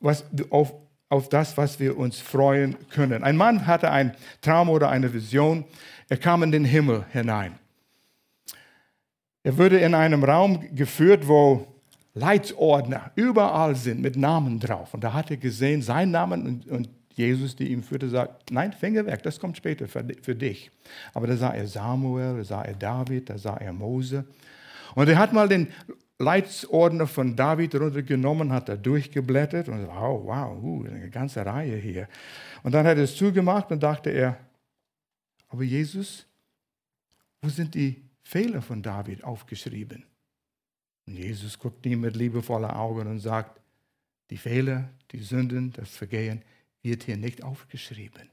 was, 0.00 0.24
auf, 0.50 0.74
auf 1.08 1.28
das, 1.28 1.56
was 1.56 1.80
wir 1.80 1.96
uns 1.96 2.18
freuen 2.18 2.76
können. 2.88 3.24
Ein 3.24 3.36
Mann 3.36 3.66
hatte 3.66 3.90
einen 3.90 4.12
Traum 4.40 4.68
oder 4.68 4.88
eine 4.88 5.12
Vision. 5.12 5.64
Er 6.08 6.16
kam 6.16 6.42
in 6.42 6.52
den 6.52 6.64
Himmel 6.64 7.04
hinein. 7.10 7.58
Er 9.42 9.56
wurde 9.58 9.78
in 9.78 9.94
einem 9.94 10.24
Raum 10.24 10.74
geführt, 10.74 11.28
wo 11.28 11.66
Leitsordner 12.14 13.12
überall 13.14 13.76
sind 13.76 14.00
mit 14.00 14.16
Namen 14.16 14.58
drauf. 14.58 14.94
Und 14.94 15.04
da 15.04 15.12
hat 15.12 15.30
er 15.30 15.36
gesehen, 15.36 15.82
sein 15.82 16.10
Namen 16.10 16.46
und, 16.46 16.66
und 16.66 16.88
Jesus, 17.16 17.56
die 17.56 17.72
ihm 17.72 17.82
führte, 17.82 18.10
sagt, 18.10 18.50
nein, 18.50 18.74
Finger 18.74 19.06
weg, 19.06 19.22
das 19.22 19.40
kommt 19.40 19.56
später 19.56 19.88
für, 19.88 20.06
für 20.20 20.34
dich. 20.34 20.70
Aber 21.14 21.26
da 21.26 21.36
sah 21.36 21.54
er 21.54 21.66
Samuel, 21.66 22.36
da 22.36 22.44
sah 22.44 22.62
er 22.62 22.74
David, 22.74 23.30
da 23.30 23.38
sah 23.38 23.56
er 23.56 23.72
Mose. 23.72 24.26
Und 24.94 25.08
er 25.08 25.18
hat 25.18 25.32
mal 25.32 25.48
den 25.48 25.68
Leitsordner 26.18 27.06
von 27.06 27.34
David 27.34 27.74
runtergenommen, 27.74 28.52
hat 28.52 28.68
da 28.68 28.76
durchgeblättert 28.76 29.68
und 29.68 29.86
wow, 29.86 30.22
wow, 30.24 30.62
uh, 30.62 30.84
eine 30.84 31.08
ganze 31.08 31.44
Reihe 31.44 31.76
hier. 31.76 32.06
Und 32.62 32.72
dann 32.72 32.86
hat 32.86 32.98
er 32.98 33.04
es 33.04 33.16
zugemacht 33.16 33.70
und 33.70 33.82
dachte 33.82 34.10
er, 34.10 34.38
aber 35.48 35.62
Jesus, 35.62 36.26
wo 37.40 37.48
sind 37.48 37.74
die 37.74 38.02
Fehler 38.22 38.60
von 38.60 38.82
David 38.82 39.24
aufgeschrieben? 39.24 40.04
Und 41.06 41.16
Jesus 41.16 41.58
guckt 41.58 41.86
ihm 41.86 42.00
mit 42.00 42.14
liebevollen 42.14 42.70
Augen 42.70 43.06
und 43.06 43.20
sagt, 43.20 43.60
die 44.28 44.36
Fehler, 44.36 44.90
die 45.12 45.20
Sünden, 45.20 45.72
das 45.72 45.90
Vergehen, 45.90 46.42
wird 46.86 47.02
hier 47.02 47.16
nicht 47.16 47.42
aufgeschrieben. 47.42 48.30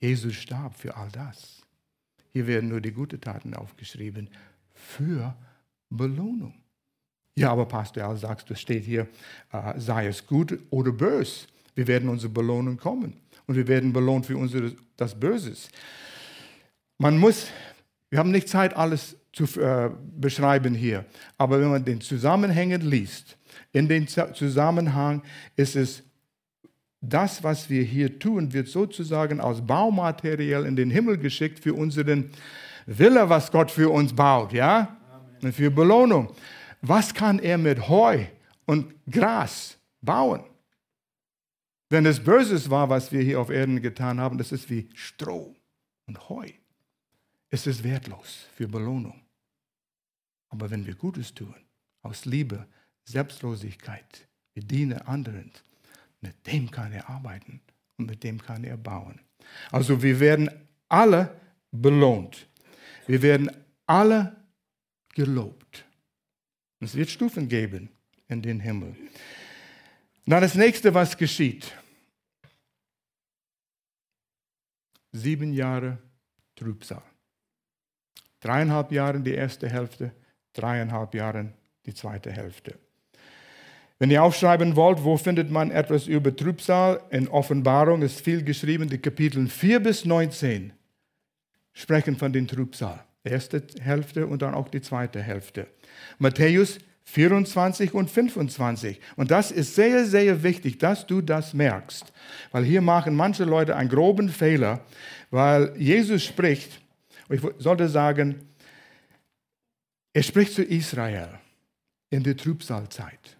Jesus 0.00 0.36
starb 0.36 0.76
für 0.76 0.96
all 0.96 1.10
das. 1.10 1.62
Hier 2.32 2.46
werden 2.46 2.68
nur 2.68 2.80
die 2.80 2.92
guten 2.92 3.20
Taten 3.20 3.54
aufgeschrieben 3.54 4.30
für 4.72 5.34
Belohnung. 5.90 6.54
Ja, 7.34 7.50
aber 7.50 7.66
Pastor 7.66 8.04
Al 8.04 8.16
sagst, 8.16 8.50
das 8.50 8.60
steht 8.60 8.84
hier, 8.84 9.08
äh, 9.52 9.78
sei 9.78 10.06
es 10.06 10.24
gut 10.26 10.58
oder 10.70 10.92
bös. 10.92 11.48
Wir 11.74 11.86
werden 11.86 12.08
unsere 12.08 12.32
Belohnung 12.32 12.76
kommen 12.76 13.14
und 13.46 13.56
wir 13.56 13.66
werden 13.66 13.92
belohnt 13.92 14.26
für 14.26 14.36
unsere, 14.36 14.74
das 14.96 15.18
Böses. 15.18 15.68
Man 16.98 17.18
muss, 17.18 17.48
wir 18.10 18.18
haben 18.20 18.30
nicht 18.30 18.48
Zeit, 18.48 18.76
alles 18.76 19.16
zu 19.32 19.44
äh, 19.60 19.90
beschreiben 20.16 20.74
hier, 20.74 21.04
aber 21.36 21.60
wenn 21.60 21.70
man 21.70 21.84
den 21.84 22.00
Zusammenhängen 22.00 22.80
liest, 22.80 23.36
in 23.72 23.88
den 23.88 24.06
Zusammenhang 24.08 25.22
ist 25.56 25.76
es 25.76 26.02
das, 27.00 27.42
was 27.44 27.70
wir 27.70 27.82
hier 27.82 28.18
tun, 28.18 28.52
wird 28.52 28.68
sozusagen 28.68 29.40
aus 29.40 29.64
Baumaterial 29.64 30.66
in 30.66 30.76
den 30.76 30.90
Himmel 30.90 31.18
geschickt 31.18 31.60
für 31.60 31.74
unseren 31.74 32.30
Wille, 32.86 33.28
was 33.28 33.50
Gott 33.50 33.70
für 33.70 33.90
uns 33.90 34.12
baut, 34.12 34.52
ja? 34.52 34.96
Und 35.42 35.52
für 35.54 35.70
Belohnung. 35.70 36.34
Was 36.82 37.14
kann 37.14 37.38
er 37.38 37.58
mit 37.58 37.88
Heu 37.88 38.24
und 38.66 38.94
Gras 39.10 39.78
bauen? 40.00 40.44
Wenn 41.90 42.06
es 42.06 42.22
Böses 42.22 42.68
war, 42.68 42.90
was 42.90 43.12
wir 43.12 43.22
hier 43.22 43.40
auf 43.40 43.50
Erden 43.50 43.80
getan 43.80 44.20
haben, 44.20 44.36
das 44.36 44.52
ist 44.52 44.68
wie 44.68 44.88
Stroh 44.94 45.54
und 46.06 46.28
Heu. 46.28 46.48
Es 47.50 47.66
ist 47.66 47.82
wertlos 47.82 48.46
für 48.54 48.68
Belohnung. 48.68 49.22
Aber 50.50 50.70
wenn 50.70 50.86
wir 50.86 50.94
Gutes 50.94 51.32
tun, 51.32 51.54
aus 52.02 52.24
Liebe, 52.24 52.66
Selbstlosigkeit, 53.04 54.28
wir 54.54 54.62
dienen 54.62 55.00
anderen, 55.02 55.52
mit 56.20 56.46
dem 56.46 56.70
kann 56.70 56.92
er 56.92 57.08
arbeiten 57.08 57.60
und 57.96 58.06
mit 58.06 58.22
dem 58.24 58.40
kann 58.40 58.64
er 58.64 58.76
bauen. 58.76 59.20
Also 59.70 60.02
wir 60.02 60.20
werden 60.20 60.50
alle 60.88 61.40
belohnt. 61.70 62.46
Wir 63.06 63.22
werden 63.22 63.50
alle 63.86 64.36
gelobt. 65.14 65.84
Es 66.80 66.94
wird 66.94 67.10
Stufen 67.10 67.48
geben 67.48 67.90
in 68.28 68.42
den 68.42 68.60
Himmel. 68.60 68.94
Na, 70.24 70.40
das 70.40 70.54
nächste, 70.54 70.92
was 70.92 71.16
geschieht. 71.16 71.74
Sieben 75.12 75.52
Jahre 75.52 75.98
Trübsal. 76.54 77.02
Dreieinhalb 78.40 78.92
Jahre 78.92 79.20
die 79.20 79.34
erste 79.34 79.68
Hälfte, 79.68 80.14
dreieinhalb 80.52 81.14
Jahre 81.14 81.52
die 81.86 81.94
zweite 81.94 82.30
Hälfte. 82.30 82.78
Wenn 83.98 84.10
ihr 84.10 84.22
aufschreiben 84.22 84.76
wollt, 84.76 85.02
wo 85.02 85.16
findet 85.16 85.50
man 85.50 85.70
etwas 85.72 86.06
über 86.06 86.34
Trübsal? 86.34 87.00
In 87.10 87.26
Offenbarung 87.28 88.02
ist 88.02 88.20
viel 88.20 88.44
geschrieben, 88.44 88.88
die 88.88 88.98
Kapitel 88.98 89.48
4 89.48 89.80
bis 89.80 90.04
19 90.04 90.72
sprechen 91.72 92.16
von 92.16 92.32
den 92.32 92.46
Trübsal. 92.46 93.04
Erste 93.24 93.62
Hälfte 93.80 94.26
und 94.26 94.42
dann 94.42 94.54
auch 94.54 94.68
die 94.68 94.80
zweite 94.80 95.20
Hälfte. 95.20 95.66
Matthäus 96.18 96.78
24 97.04 97.94
und 97.94 98.10
25. 98.10 99.00
Und 99.16 99.30
das 99.30 99.50
ist 99.50 99.74
sehr, 99.74 100.04
sehr 100.04 100.42
wichtig, 100.42 100.78
dass 100.78 101.06
du 101.06 101.20
das 101.20 101.54
merkst. 101.54 102.12
Weil 102.52 102.64
hier 102.64 102.82
machen 102.82 103.16
manche 103.16 103.44
Leute 103.44 103.76
einen 103.76 103.88
groben 103.88 104.28
Fehler, 104.28 104.84
weil 105.30 105.74
Jesus 105.76 106.22
spricht, 106.22 106.80
ich 107.30 107.40
sollte 107.58 107.88
sagen, 107.88 108.46
er 110.12 110.22
spricht 110.22 110.52
zu 110.52 110.62
Israel 110.62 111.30
in 112.10 112.22
der 112.22 112.36
Trübsalzeit. 112.36 113.37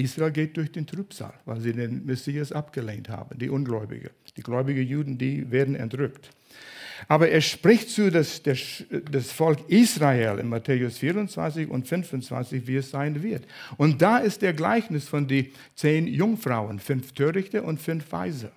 Israel 0.00 0.30
geht 0.30 0.56
durch 0.56 0.72
den 0.72 0.86
Trübsal, 0.86 1.34
weil 1.44 1.60
sie 1.60 1.72
den 1.72 2.04
Messias 2.04 2.52
abgelehnt 2.52 3.08
haben, 3.08 3.38
die 3.38 3.48
Ungläubige. 3.48 4.10
Die 4.36 4.42
gläubigen 4.42 4.86
Juden, 4.86 5.18
die 5.18 5.50
werden 5.50 5.74
entrückt. 5.74 6.30
Aber 7.08 7.28
er 7.28 7.40
spricht 7.40 7.90
zu 7.90 8.10
das, 8.10 8.42
das, 8.42 8.84
das 9.10 9.32
Volk 9.32 9.58
Israel 9.68 10.38
in 10.38 10.48
Matthäus 10.48 10.98
24 10.98 11.70
und 11.70 11.88
25, 11.88 12.66
wie 12.66 12.76
es 12.76 12.90
sein 12.90 13.22
wird. 13.22 13.46
Und 13.76 14.02
da 14.02 14.18
ist 14.18 14.42
der 14.42 14.52
Gleichnis 14.52 15.08
von 15.08 15.26
den 15.26 15.46
zehn 15.74 16.06
Jungfrauen, 16.06 16.78
fünf 16.78 17.12
Törichte 17.12 17.62
und 17.62 17.80
fünf 17.80 18.10
Weise. 18.12 18.52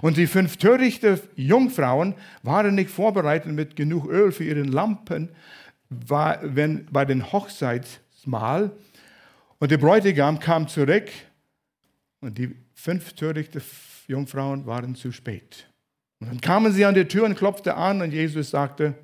Und 0.00 0.16
die 0.16 0.26
fünf 0.26 0.56
törichte 0.56 1.20
Jungfrauen 1.34 2.14
waren 2.42 2.74
nicht 2.74 2.90
vorbereitet 2.90 3.52
mit 3.52 3.76
genug 3.76 4.08
Öl 4.08 4.32
für 4.32 4.44
ihre 4.44 4.62
Lampen, 4.62 5.30
wenn 5.88 6.86
bei 6.90 7.04
den 7.04 7.32
Hochzeitsmahl 7.32 8.70
Und 9.62 9.70
der 9.70 9.78
Bräutigam 9.78 10.40
kam 10.40 10.66
zurück 10.66 11.08
und 12.20 12.36
die 12.36 12.52
fünf 12.74 13.12
törichte 13.12 13.62
Jungfrauen 14.08 14.66
waren 14.66 14.96
zu 14.96 15.12
spät. 15.12 15.68
Und 16.18 16.26
dann 16.26 16.40
kamen 16.40 16.72
sie 16.72 16.84
an 16.84 16.96
die 16.96 17.04
Tür 17.04 17.26
und 17.26 17.36
klopfte 17.36 17.76
an 17.76 18.02
und 18.02 18.10
Jesus 18.10 18.50
sagte, 18.50 18.94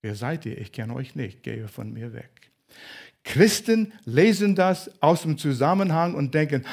wer 0.00 0.14
seid 0.14 0.46
ihr? 0.46 0.56
Ich 0.56 0.72
kenne 0.72 0.94
euch 0.94 1.16
nicht, 1.16 1.42
gehe 1.42 1.68
von 1.68 1.92
mir 1.92 2.14
weg. 2.14 2.50
Christen 3.24 3.92
lesen 4.06 4.54
das 4.54 4.90
aus 5.02 5.20
dem 5.20 5.36
Zusammenhang 5.36 6.14
und 6.14 6.32
denken, 6.32 6.64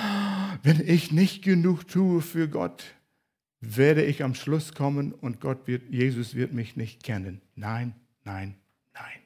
wenn 0.63 0.79
ich 0.79 1.11
nicht 1.11 1.43
genug 1.43 1.89
tue 1.89 2.21
für 2.21 2.47
Gott, 2.47 2.95
werde 3.59 4.05
ich 4.05 4.23
am 4.23 4.35
Schluss 4.35 4.73
kommen 4.73 5.11
und 5.11 5.41
Gott 5.41 5.67
wird, 5.67 5.89
Jesus 5.89 6.33
wird 6.33 6.53
mich 6.53 6.77
nicht 6.77 7.03
kennen. 7.03 7.41
Nein, 7.55 7.93
nein, 8.23 8.55
nein. 8.93 9.19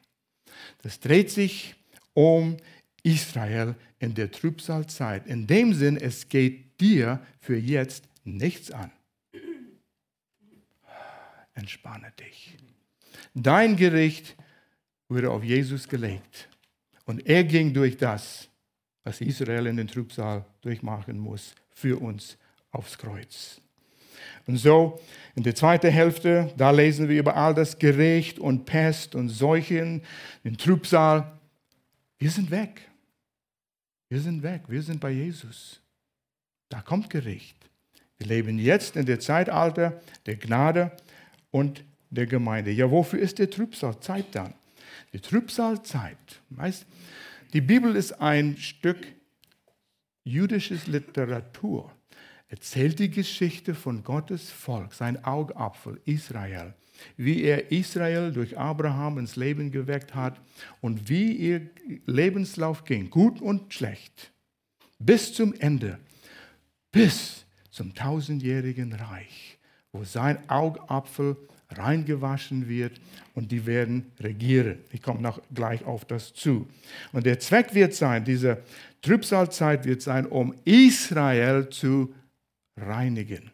Das 0.82 1.00
dreht 1.00 1.30
sich 1.30 1.75
um 2.15 2.58
Israel 3.06 3.76
in 4.00 4.16
der 4.16 4.32
Trübsalzeit. 4.32 5.28
In 5.28 5.48
dem 5.48 5.74
Sinn, 5.74 5.96
es 5.96 6.28
geht 6.28 6.82
dir 6.82 7.20
für 7.40 7.56
jetzt 7.56 8.10
nichts 8.24 8.72
an. 8.72 8.92
Entspanne 11.54 12.12
dich. 12.20 12.58
Dein 13.34 13.76
Gericht 13.78 14.36
wurde 15.08 15.30
auf 15.30 15.44
Jesus 15.44 15.88
gelegt. 15.88 16.50
Und 17.06 17.26
er 17.28 17.44
ging 17.44 17.74
durch 17.74 17.96
das, 17.96 18.50
was 19.04 19.22
Israel 19.22 19.68
in 19.68 19.78
den 19.78 19.88
Trübsal 19.88 20.44
durchmachen 20.62 21.20
muss, 21.20 21.54
für 21.70 22.02
uns 22.02 22.38
aufs 22.72 22.98
Kreuz. 22.98 23.62
Und 24.48 24.58
so 24.58 25.00
in 25.36 25.44
der 25.44 25.54
zweiten 25.54 25.92
Hälfte, 25.92 26.52
da 26.58 26.72
lesen 26.72 27.08
wir 27.08 27.20
über 27.20 27.36
all 27.36 27.54
das 27.54 27.78
Gericht 27.78 28.40
und 28.40 28.66
Pest 28.66 29.14
und 29.14 29.30
Seuchen, 29.30 30.02
den 30.44 30.58
Trübsal. 30.58 31.32
Wir 32.18 32.32
sind 32.32 32.50
weg. 32.50 32.90
Wir 34.10 34.22
sind 34.22 34.44
weg. 34.44 34.64
Wir 34.68 34.82
sind 34.82 35.00
bei 35.00 35.12
Jesus. 35.12 35.82
Da 36.70 36.82
kommt 36.82 37.10
Gericht. 37.10 37.58
Wir 38.18 38.28
leben 38.28 38.60
jetzt 38.60 38.96
in 38.96 39.06
der 39.06 39.20
Zeitalter 39.20 40.02
der 40.26 40.36
Gnade 40.36 40.92
und 41.52 41.84
der 42.10 42.26
Gemeinde. 42.26 42.72
Ja, 42.72 42.90
wofür 42.90 43.20
ist 43.20 43.40
der 43.40 43.50
Trübsalzeit 43.50 44.28
dann? 44.32 44.54
Die 45.14 45.20
Trübsalzeit, 45.20 46.42
weißt, 46.50 46.86
die 47.54 47.62
Bibel 47.62 47.96
ist 47.96 48.14
ein 48.14 48.58
Stück 48.58 49.06
jüdisches 50.24 50.88
Literatur 50.88 51.92
erzählt 52.48 53.00
die 53.00 53.10
Geschichte 53.10 53.76
von 53.76 54.04
Gottes 54.04 54.52
Volk, 54.52 54.94
sein 54.94 55.24
Augapfel 55.24 56.00
Israel, 56.06 56.74
wie 57.18 57.44
er 57.44 57.72
Israel 57.72 58.32
durch 58.32 58.58
Abraham 58.58 59.20
ins 59.20 59.36
Leben 59.36 59.72
geweckt 59.72 60.16
hat 60.16 60.40
und 60.82 61.10
wie 61.10 61.32
ihr 61.32 61.70
Lebenslauf 62.06 62.86
ging, 62.86 63.10
gut 63.10 63.42
und 63.42 63.74
schlecht, 63.74 64.32
bis 65.00 65.34
zum 65.34 65.54
Ende, 65.54 66.00
bis 66.92 67.46
zum 67.70 67.94
tausendjährigen 67.94 68.94
Reich, 68.94 69.58
wo 69.92 70.04
sein 70.04 70.38
Augapfel 70.50 71.36
reingewaschen 71.70 72.68
wird 72.70 73.00
und 73.34 73.52
die 73.52 73.66
werden 73.66 74.12
regieren. 74.20 74.78
Ich 74.92 75.02
komme 75.02 75.22
noch 75.22 75.42
gleich 75.54 75.84
auf 75.84 76.06
das 76.06 76.34
zu. 76.34 76.68
Und 77.12 77.25
der 77.25 77.40
Zweck 77.40 77.74
wird 77.74 77.94
sein, 77.94 78.24
diese 78.24 78.62
Trübsalzeit 79.02 79.86
wird 79.86 80.02
sein, 80.02 80.25
um 80.25 80.54
Israel 80.64 81.70
zu 81.70 82.14
reinigen. 82.78 83.52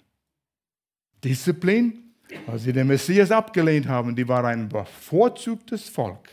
Disziplin, 1.23 2.10
weil 2.45 2.59
sie 2.59 2.73
den 2.73 2.87
Messias 2.87 3.31
abgelehnt 3.31 3.87
haben, 3.87 4.15
die 4.15 4.27
war 4.27 4.45
ein 4.45 4.69
bevorzugtes 4.69 5.89
Volk. 5.89 6.29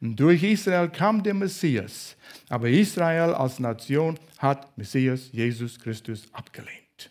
Und 0.00 0.16
durch 0.16 0.42
Israel 0.42 0.88
kam 0.88 1.22
der 1.22 1.34
Messias. 1.34 2.16
Aber 2.48 2.68
Israel 2.68 3.34
als 3.34 3.58
Nation 3.58 4.18
hat 4.38 4.76
Messias 4.76 5.28
Jesus 5.32 5.78
Christus 5.78 6.26
abgelehnt. 6.32 7.10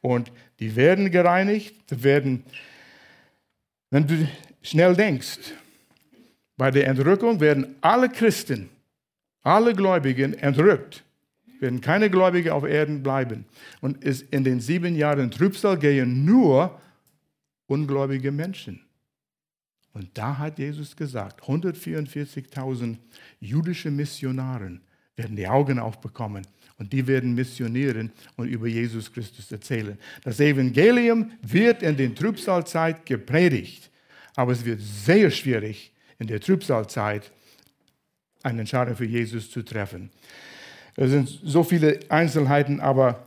Und 0.00 0.32
die 0.58 0.74
werden 0.74 1.10
gereinigt, 1.10 1.74
werden, 2.02 2.44
wenn 3.90 4.06
du 4.06 4.28
schnell 4.62 4.94
denkst, 4.94 5.52
bei 6.56 6.70
der 6.70 6.88
Entrückung 6.88 7.38
werden 7.40 7.76
alle 7.80 8.08
Christen, 8.08 8.70
alle 9.42 9.74
Gläubigen 9.74 10.34
entrückt 10.34 11.04
werden 11.60 11.80
keine 11.80 12.10
Gläubige 12.10 12.54
auf 12.54 12.64
Erden 12.64 13.02
bleiben. 13.02 13.44
Und 13.80 14.04
in 14.04 14.44
den 14.44 14.60
sieben 14.60 14.94
Jahren 14.94 15.30
Trübsal 15.30 15.78
gehen 15.78 16.24
nur 16.24 16.78
ungläubige 17.66 18.32
Menschen. 18.32 18.80
Und 19.92 20.10
da 20.14 20.36
hat 20.38 20.58
Jesus 20.58 20.94
gesagt, 20.94 21.42
144.000 21.42 22.96
jüdische 23.40 23.90
Missionaren 23.90 24.82
werden 25.16 25.36
die 25.36 25.48
Augen 25.48 25.78
aufbekommen 25.78 26.46
und 26.78 26.92
die 26.92 27.06
werden 27.06 27.34
missionieren 27.34 28.12
und 28.36 28.48
über 28.48 28.66
Jesus 28.66 29.10
Christus 29.10 29.50
erzählen. 29.50 29.98
Das 30.22 30.40
Evangelium 30.40 31.32
wird 31.40 31.82
in 31.82 31.96
der 31.96 32.14
Trübsalzeit 32.14 33.06
gepredigt, 33.06 33.90
aber 34.34 34.52
es 34.52 34.64
wird 34.64 34.80
sehr 34.82 35.30
schwierig 35.30 35.92
in 36.18 36.26
der 36.26 36.40
Trübsalzeit 36.40 37.32
eine 38.42 38.60
Entscheidung 38.60 38.96
für 38.96 39.06
Jesus 39.06 39.50
zu 39.50 39.62
treffen. 39.62 40.10
Es 40.94 41.10
sind 41.10 41.28
so 41.42 41.62
viele 41.62 42.00
Einzelheiten, 42.08 42.80
aber 42.80 43.24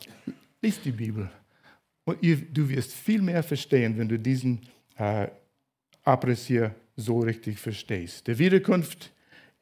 lies 0.61 0.81
die 0.81 0.91
Bibel. 0.91 1.29
Und 2.09 2.57
du 2.57 2.69
wirst 2.69 2.93
viel 2.93 3.21
mehr 3.21 3.43
verstehen, 3.43 3.97
wenn 3.97 4.09
du 4.09 4.17
diesen 4.17 4.61
äh, 4.97 5.27
Abriss 6.03 6.45
hier 6.47 6.75
so 6.95 7.19
richtig 7.19 7.59
verstehst. 7.59 8.27
Der 8.27 8.37
Wiederkunft 8.37 9.11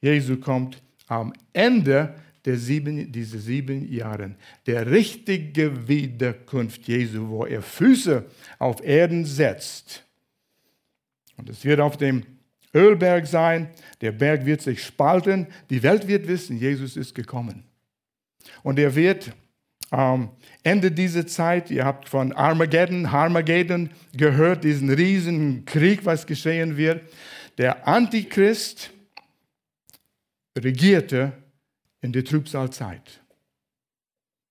Jesu 0.01 0.37
kommt 0.37 0.81
am 1.07 1.33
Ende 1.53 2.15
der 2.45 2.57
sieben, 2.57 3.11
dieser 3.11 3.39
sieben 3.39 3.91
Jahre. 3.91 4.35
Der 4.65 4.89
richtige 4.89 5.87
Wiederkunft 5.87 6.87
Jesu, 6.87 7.27
wo 7.27 7.45
er 7.45 7.61
Füße 7.61 8.25
auf 8.59 8.83
Erden 8.83 9.25
setzt. 9.25 10.05
Und 11.35 11.49
es 11.49 11.65
wird 11.65 11.79
auf 11.79 11.97
dem 11.97 12.23
Ölberg 12.73 13.27
sein. 13.27 13.69
Der 14.01 14.11
Berg 14.11 14.45
wird 14.45 14.61
sich 14.61 14.83
spalten. 14.83 15.47
Die 15.69 15.83
Welt 15.83 16.07
wird 16.07 16.27
wissen, 16.27 16.57
Jesus 16.57 16.95
ist 16.95 17.13
gekommen. 17.13 17.63
Und 18.63 18.79
er 18.79 18.95
wird 18.95 19.33
ähm, 19.91 20.29
Ende 20.63 20.91
dieser 20.91 21.25
Zeit, 21.27 21.71
ihr 21.71 21.85
habt 21.85 22.09
von 22.09 22.33
Armageddon, 22.33 23.11
Harmageddon 23.11 23.89
gehört, 24.15 24.63
diesen 24.63 24.89
riesen 24.89 25.65
Krieg, 25.65 26.05
was 26.05 26.25
geschehen 26.25 26.77
wird. 26.77 27.09
Der 27.57 27.87
Antichrist 27.87 28.91
regierte 30.57 31.31
in 32.01 32.11
der 32.11 32.23
Trübsalzeit. 32.23 33.21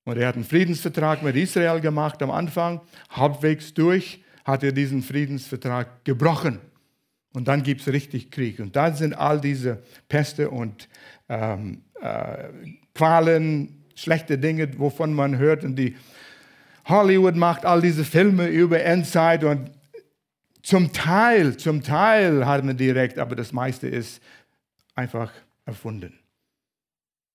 Und 0.04 0.18
er 0.18 0.28
hat 0.28 0.36
einen 0.36 0.44
Friedensvertrag 0.44 1.22
mit 1.22 1.36
Israel 1.36 1.80
gemacht 1.80 2.22
am 2.22 2.30
Anfang. 2.30 2.80
Halbwegs 3.10 3.74
durch 3.74 4.22
hat 4.44 4.62
er 4.62 4.72
diesen 4.72 5.02
Friedensvertrag 5.02 6.04
gebrochen. 6.04 6.60
Und 7.32 7.48
dann 7.48 7.62
gibt 7.62 7.82
es 7.82 7.88
richtig 7.88 8.30
Krieg. 8.30 8.60
Und 8.60 8.76
da 8.76 8.94
sind 8.94 9.14
all 9.14 9.40
diese 9.40 9.82
Peste 10.08 10.48
und 10.48 10.88
ähm, 11.28 11.82
äh, 12.00 12.48
Qualen, 12.94 13.75
schlechte 13.96 14.38
Dinge, 14.38 14.78
wovon 14.78 15.12
man 15.12 15.38
hört. 15.38 15.64
Und 15.64 15.74
die 15.76 15.96
Hollywood 16.84 17.34
macht 17.34 17.64
all 17.64 17.80
diese 17.80 18.04
Filme 18.04 18.46
über 18.46 18.80
Endzeit 18.80 19.42
und 19.42 19.72
zum 20.62 20.92
Teil, 20.92 21.56
zum 21.56 21.82
Teil 21.82 22.44
hat 22.44 22.64
man 22.64 22.76
direkt, 22.76 23.18
aber 23.18 23.36
das 23.36 23.52
meiste 23.52 23.86
ist 23.86 24.20
einfach 24.96 25.32
erfunden. 25.64 26.18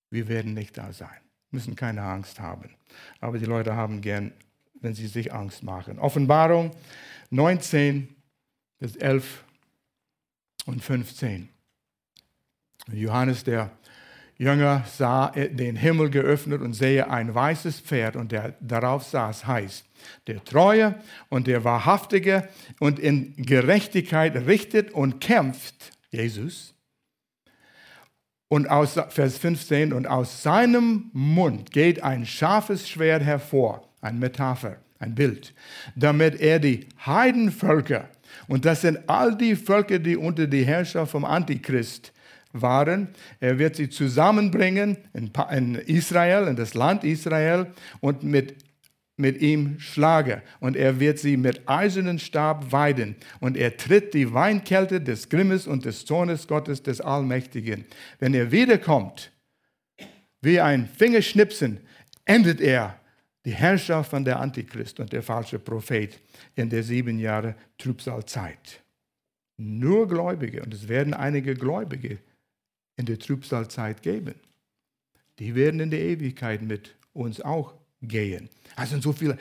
Wir 0.10 0.28
werden 0.28 0.54
nicht 0.54 0.78
da 0.78 0.91
sein, 0.91 1.21
müssen 1.50 1.76
keine 1.76 2.02
Angst 2.04 2.41
haben. 2.41 2.76
Aber 3.21 3.38
die 3.38 3.45
Leute 3.45 3.76
haben 3.76 4.02
gern, 4.02 4.34
wenn 4.82 4.93
sie 4.93 5.08
sich 5.08 5.34
Angst 5.34 5.63
machen. 5.63 5.97
Offenbarung 5.97 6.71
19 7.30 8.13
bis 8.80 8.97
11 8.97 9.45
und 10.65 10.84
15. 10.84 11.47
Johannes, 12.91 13.45
der 13.45 13.71
Jünger 14.41 14.84
sah 14.88 15.27
den 15.30 15.75
Himmel 15.75 16.10
geöffnet 16.10 16.62
und 16.62 16.73
sehe 16.73 17.08
ein 17.12 17.36
weißes 17.36 17.80
Pferd 17.82 18.15
und 18.15 18.32
der 18.32 18.56
darauf 18.60 19.04
saß, 19.04 19.45
heißt, 19.45 19.86
der 20.25 20.43
Treue 20.43 20.95
und 21.30 21.45
der 21.45 21.63
Wahrhaftige 21.63 22.49
und 22.80 22.97
in 22.97 23.36
Gerechtigkeit 23.36 24.36
richtet 24.47 24.89
und 24.93 25.21
kämpft, 25.21 25.91
Jesus. 26.10 26.73
Und 28.47 28.67
aus 28.67 28.99
Vers 29.10 29.38
15, 29.38 29.93
und 29.93 30.08
aus 30.08 30.41
seinem 30.41 31.12
Mund 31.13 31.69
geht 31.69 32.01
ein 32.01 32.25
scharfes 32.25 32.89
Schwert 32.89 33.21
hervor, 33.21 33.88
ein 34.01 34.17
Metapher, 34.17 34.77
ein 34.97 35.13
Bild, 35.13 35.54
damit 35.95 36.41
er 36.41 36.58
die 36.58 36.88
Heidenvölker, 37.06 38.10
und 38.47 38.65
das 38.65 38.82
sind 38.82 39.08
all 39.08 39.38
die 39.38 39.56
Völker, 39.56 39.99
die 39.99 40.17
unter 40.17 40.47
die 40.47 40.65
Herrschaft 40.65 41.12
vom 41.12 41.25
Antichrist 41.25 42.12
waren. 42.53 43.09
Er 43.39 43.59
wird 43.59 43.75
sie 43.75 43.89
zusammenbringen 43.89 44.97
in 45.13 45.75
Israel, 45.75 46.47
in 46.47 46.55
das 46.55 46.73
Land 46.73 47.03
Israel 47.03 47.67
und 47.99 48.23
mit, 48.23 48.55
mit 49.17 49.41
ihm 49.41 49.79
schlagen. 49.79 50.41
Und 50.59 50.75
er 50.75 50.99
wird 50.99 51.19
sie 51.19 51.37
mit 51.37 51.67
eisernen 51.67 52.19
Stab 52.19 52.71
weiden. 52.71 53.15
Und 53.39 53.57
er 53.57 53.77
tritt 53.77 54.13
die 54.13 54.33
Weinkälte 54.33 55.01
des 55.01 55.29
Grimmes 55.29 55.67
und 55.67 55.85
des 55.85 56.05
Zornes 56.05 56.47
Gottes 56.47 56.83
des 56.83 57.01
Allmächtigen. 57.01 57.85
Wenn 58.19 58.33
er 58.33 58.51
wiederkommt, 58.51 59.31
wie 60.41 60.59
ein 60.59 60.87
Fingerschnipsen 60.87 61.79
endet 62.25 62.61
er 62.61 62.99
die 63.45 63.53
Herrschaft 63.53 64.11
von 64.11 64.23
der 64.23 64.39
Antichrist 64.39 64.99
und 64.99 65.11
der 65.11 65.23
falsche 65.23 65.59
Prophet 65.59 66.19
in 66.55 66.69
der 66.69 66.83
sieben 66.83 67.19
Jahre 67.19 67.55
Trübsalzeit. 67.77 68.81
Nur 69.57 70.07
Gläubige, 70.07 70.61
und 70.61 70.73
es 70.73 70.87
werden 70.87 71.13
einige 71.13 71.55
Gläubige 71.55 72.19
in 72.97 73.06
der 73.06 73.19
Trübsalzeit 73.19 74.01
geben, 74.01 74.36
die 75.39 75.56
werden 75.56 75.80
in 75.80 75.91
die 75.91 75.97
Ewigkeit 75.97 76.62
mit 76.62 76.95
uns 77.13 77.41
auch 77.41 77.73
gehen. 78.01 78.49
Also 78.75 78.99
so 78.99 79.13
viele 79.13 79.38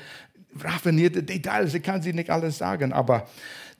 raffinierte 0.58 1.22
Details, 1.22 1.74
ich 1.74 1.82
kann 1.82 2.02
sie 2.02 2.12
nicht 2.12 2.30
alles 2.30 2.58
sagen, 2.58 2.92
aber 2.92 3.28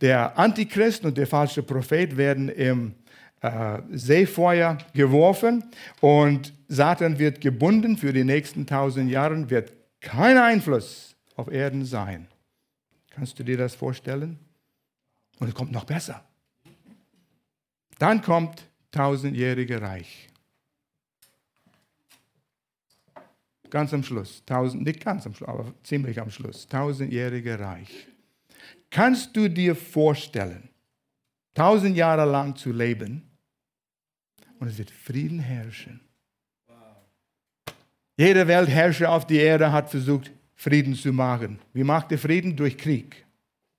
der 0.01 0.39
Antichrist 0.39 1.05
und 1.05 1.19
der 1.19 1.27
falsche 1.27 1.63
Prophet 1.63 2.17
werden 2.17 2.49
im 2.49 2.95
äh, 3.41 3.81
Seefeuer 3.91 4.79
geworfen 4.93 5.65
und 6.01 6.53
Satan 6.69 7.19
wird 7.19 7.41
gebunden 7.41 7.97
für 7.97 8.13
die 8.13 8.25
nächsten 8.25 8.67
tausend 8.67 9.11
Jahre, 9.11 9.51
wird 9.51 9.73
kein 10.01 10.39
Einfluss 10.39 11.17
auf 11.37 11.51
Erden 11.51 11.85
sein. 11.85 12.29
Kannst 13.11 13.39
du 13.39 13.45
dir 13.45 13.57
das 13.57 13.75
vorstellen? 13.75 14.39
Und 15.39 15.49
es 15.49 15.55
kommt 15.55 15.73
noch 15.73 15.85
besser. 15.85 16.25
Dann 17.99 18.23
kommt 18.23 18.70
tausendjährige 18.91 19.81
Reich. 19.81 20.29
Ganz 23.71 23.95
am 23.95 24.03
Schluss, 24.03 24.43
tausend, 24.45 24.83
nicht 24.83 25.05
ganz 25.05 25.27
am 25.27 25.35
Schluss, 25.35 25.49
aber 25.49 25.73
ziemlich 25.85 26.21
am 26.21 26.31
Schluss, 26.31 26.67
tausendjährige 26.67 27.59
Reich. 27.59 28.09
Kannst 28.91 29.37
du 29.37 29.49
dir 29.49 29.77
vorstellen, 29.77 30.69
tausend 31.55 31.97
Jahre 31.97 32.29
lang 32.29 32.57
zu 32.57 32.73
leben 32.73 33.23
und 34.59 34.67
es 34.67 34.79
wird 34.79 34.91
Frieden 34.91 35.39
herrschen? 35.39 36.01
Jeder 38.17 38.47
Weltherrscher 38.49 39.11
auf 39.11 39.27
der 39.27 39.43
Erde 39.43 39.73
hat 39.73 39.89
versucht, 39.89 40.33
Frieden 40.55 40.95
zu 40.95 41.13
machen. 41.13 41.59
Wie 41.73 41.85
macht 41.85 42.13
er 42.13 42.19
Frieden? 42.19 42.55
Durch 42.55 42.77
Krieg. 42.77 43.25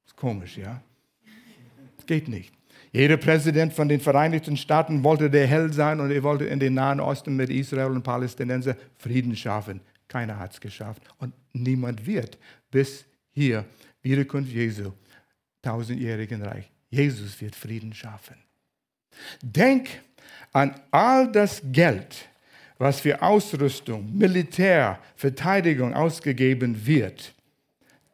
Ist 0.03 0.15
komisch, 0.15 0.57
ja? 0.57 0.81
Geht 2.07 2.27
nicht. 2.27 2.51
Jeder 2.91 3.17
Präsident 3.17 3.73
von 3.73 3.87
den 3.87 4.01
Vereinigten 4.01 4.57
Staaten 4.57 5.03
wollte 5.03 5.29
der 5.29 5.47
Held 5.47 5.73
sein 5.73 5.99
und 6.01 6.11
er 6.11 6.23
wollte 6.23 6.45
in 6.45 6.59
den 6.59 6.73
Nahen 6.73 6.99
Osten 6.99 7.35
mit 7.35 7.49
Israel 7.49 7.91
und 7.91 8.03
Palästinenser 8.03 8.75
Frieden 8.97 9.35
schaffen. 9.35 9.79
Keiner 10.09 10.37
hat 10.37 10.53
es 10.53 10.59
geschafft 10.59 11.01
und 11.19 11.33
niemand 11.53 12.05
wird 12.05 12.37
bis 12.69 13.05
hier 13.31 13.65
Wiederkunft 14.01 14.51
Jesu, 14.51 14.91
tausendjährigen 15.61 16.41
Reich. 16.41 16.69
Jesus 16.89 17.39
wird 17.39 17.55
Frieden 17.55 17.93
schaffen. 17.93 18.35
Denk 19.41 19.87
an 20.51 20.75
all 20.91 21.31
das 21.31 21.61
Geld, 21.63 22.27
was 22.77 22.99
für 22.99 23.21
Ausrüstung, 23.21 24.17
Militär, 24.17 24.99
Verteidigung 25.15 25.93
ausgegeben 25.93 26.85
wird. 26.85 27.33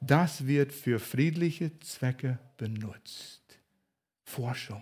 Das 0.02 0.46
wird 0.46 0.72
für 0.72 1.00
friedliche 1.00 1.72
Zwecke 1.80 2.38
benutzt. 2.58 3.37
Forschung. 4.28 4.82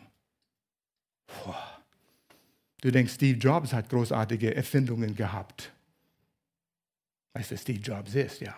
Boah. 1.27 1.79
Du 2.81 2.91
denkst, 2.91 3.13
Steve 3.13 3.37
Jobs 3.37 3.73
hat 3.73 3.89
großartige 3.89 4.55
Erfindungen 4.55 5.15
gehabt. 5.15 5.71
Weißt 7.33 7.51
du, 7.51 7.57
Steve 7.57 7.79
Jobs 7.79 8.15
ist, 8.15 8.41
ja. 8.41 8.55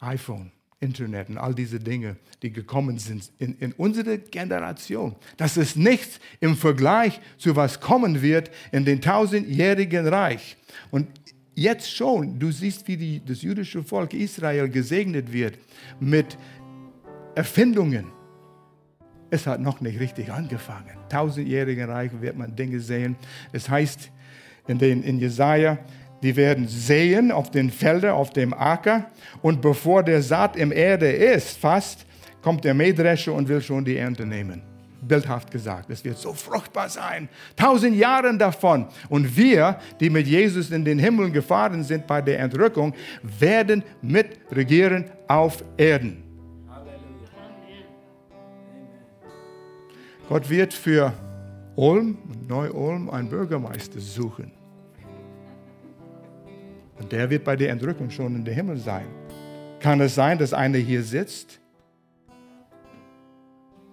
iPhone, 0.00 0.50
Internet 0.80 1.28
und 1.28 1.38
all 1.38 1.54
diese 1.54 1.78
Dinge, 1.78 2.16
die 2.42 2.52
gekommen 2.52 2.98
sind 2.98 3.30
in, 3.38 3.56
in 3.58 3.72
unsere 3.72 4.18
Generation. 4.18 5.14
Das 5.36 5.56
ist 5.56 5.76
nichts 5.76 6.20
im 6.40 6.56
Vergleich 6.56 7.20
zu 7.38 7.54
was 7.54 7.80
kommen 7.80 8.22
wird 8.22 8.50
in 8.72 8.84
den 8.84 9.00
tausendjährigen 9.00 10.08
Reich. 10.08 10.56
Und 10.90 11.08
jetzt 11.54 11.90
schon, 11.90 12.38
du 12.38 12.50
siehst, 12.50 12.88
wie 12.88 12.96
die, 12.96 13.24
das 13.24 13.42
jüdische 13.42 13.82
Volk 13.82 14.14
Israel 14.14 14.68
gesegnet 14.68 15.32
wird 15.32 15.58
mit 16.00 16.36
Erfindungen 17.34 18.19
es 19.30 19.46
hat 19.46 19.60
noch 19.60 19.80
nicht 19.80 20.00
richtig 20.00 20.30
angefangen. 20.32 20.96
Tausendjährigen 21.08 21.88
Reich 21.88 22.10
wird 22.20 22.36
man 22.36 22.54
Dinge 22.54 22.80
sehen. 22.80 23.16
Es 23.52 23.68
heißt 23.68 24.10
in, 24.66 24.78
den, 24.78 25.02
in 25.02 25.18
Jesaja, 25.18 25.78
die 26.22 26.36
werden 26.36 26.68
sehen 26.68 27.32
auf 27.32 27.50
den 27.50 27.70
Feldern, 27.70 28.12
auf 28.12 28.30
dem 28.30 28.52
Acker. 28.52 29.06
Und 29.40 29.60
bevor 29.62 30.02
der 30.02 30.22
Saat 30.22 30.56
im 30.56 30.72
Erde 30.72 31.10
ist, 31.10 31.56
fast, 31.58 32.04
kommt 32.42 32.64
der 32.64 32.74
Mähdrescher 32.74 33.32
und 33.32 33.48
will 33.48 33.60
schon 33.60 33.84
die 33.84 33.96
Ernte 33.96 34.26
nehmen. 34.26 34.62
Bildhaft 35.02 35.50
gesagt, 35.50 35.88
es 35.88 36.04
wird 36.04 36.18
so 36.18 36.34
fruchtbar 36.34 36.88
sein. 36.90 37.28
Tausend 37.56 37.96
Jahre 37.96 38.36
davon. 38.36 38.86
Und 39.08 39.34
wir, 39.34 39.78
die 39.98 40.10
mit 40.10 40.26
Jesus 40.26 40.70
in 40.70 40.84
den 40.84 40.98
Himmel 40.98 41.30
gefahren 41.30 41.82
sind 41.82 42.06
bei 42.06 42.20
der 42.20 42.38
Entrückung, 42.40 42.94
werden 43.22 43.82
mitregieren 44.02 45.06
auf 45.26 45.64
Erden. 45.78 46.29
Gott 50.30 50.48
wird 50.48 50.72
für 50.72 51.12
Ulm, 51.74 52.16
Neu-Ulm, 52.46 53.10
einen 53.10 53.28
Bürgermeister 53.28 53.98
suchen. 53.98 54.52
Und 57.00 57.10
der 57.10 57.28
wird 57.28 57.42
bei 57.42 57.56
der 57.56 57.70
Entrückung 57.70 58.10
schon 58.10 58.36
in 58.36 58.44
der 58.44 58.54
Himmel 58.54 58.76
sein. 58.76 59.06
Kann 59.80 60.00
es 60.00 60.14
sein, 60.14 60.38
dass 60.38 60.52
einer 60.52 60.78
hier 60.78 61.02
sitzt? 61.02 61.58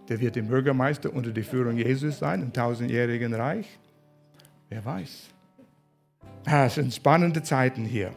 Der 0.07 0.19
wird 0.19 0.35
der 0.35 0.43
Bürgermeister 0.43 1.11
unter 1.11 1.31
der 1.31 1.43
Führung 1.43 1.75
Jesus 1.75 2.19
sein 2.19 2.43
im 2.43 2.53
tausendjährigen 2.53 3.33
Reich? 3.33 3.79
Wer 4.69 4.85
weiß. 4.85 5.29
Ah, 6.45 6.65
es 6.65 6.75
sind 6.75 6.93
spannende 6.93 7.41
Zeiten 7.41 7.83
hier. 7.83 8.11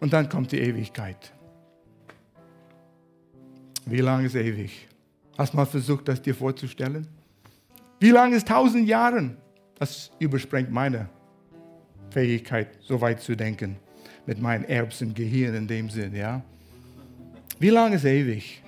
Und 0.00 0.14
dann 0.14 0.30
kommt 0.30 0.50
die 0.52 0.60
Ewigkeit. 0.60 1.30
Wie 3.84 4.00
lange 4.00 4.28
ist 4.28 4.34
ewig? 4.34 4.88
Hast 5.36 5.52
du 5.52 5.56
mal 5.56 5.66
versucht, 5.66 6.08
das 6.08 6.22
dir 6.22 6.34
vorzustellen? 6.34 7.06
Wie 7.98 8.10
lange 8.10 8.36
ist 8.36 8.48
tausend 8.48 8.86
Jahre? 8.86 9.36
Das 9.78 10.10
übersprengt 10.18 10.70
meine 10.70 11.08
Fähigkeit, 12.10 12.68
so 12.80 13.00
weit 13.00 13.20
zu 13.20 13.36
denken, 13.36 13.76
mit 14.26 14.40
meinem 14.40 14.64
Erbsengehirn 14.64 15.54
in 15.54 15.66
dem 15.66 15.90
Sinn, 15.90 16.14
ja. 16.14 16.42
Wie 17.58 17.70
lange 17.70 17.96
ist 17.96 18.04
ewig? 18.04 18.62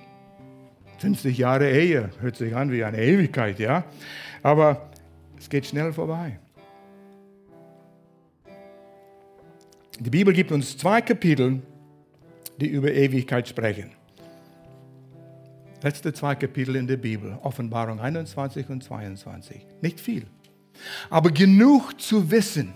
50 0.99 1.37
Jahre 1.37 1.69
Ehe, 1.69 2.09
hört 2.19 2.35
sich 2.35 2.55
an 2.55 2.71
wie 2.71 2.83
eine 2.83 3.01
Ewigkeit, 3.01 3.59
ja. 3.59 3.85
Aber 4.43 4.89
es 5.37 5.49
geht 5.49 5.65
schnell 5.65 5.93
vorbei. 5.93 6.39
Die 9.99 10.09
Bibel 10.09 10.33
gibt 10.33 10.51
uns 10.51 10.77
zwei 10.77 11.01
Kapitel, 11.01 11.61
die 12.59 12.67
über 12.67 12.91
Ewigkeit 12.91 13.47
sprechen. 13.47 13.96
Letzte 15.83 16.11
zwei 16.11 16.33
Kapitel 16.33 16.75
in 16.75 16.87
der 16.87 16.97
Bibel, 16.97 17.37
Offenbarung 17.43 17.99
21 17.99 18.69
und 18.69 18.83
22. 18.83 19.65
Nicht 19.81 19.99
viel, 19.99 20.25
aber 21.09 21.29
genug 21.29 21.99
zu 22.01 22.31
wissen. 22.31 22.73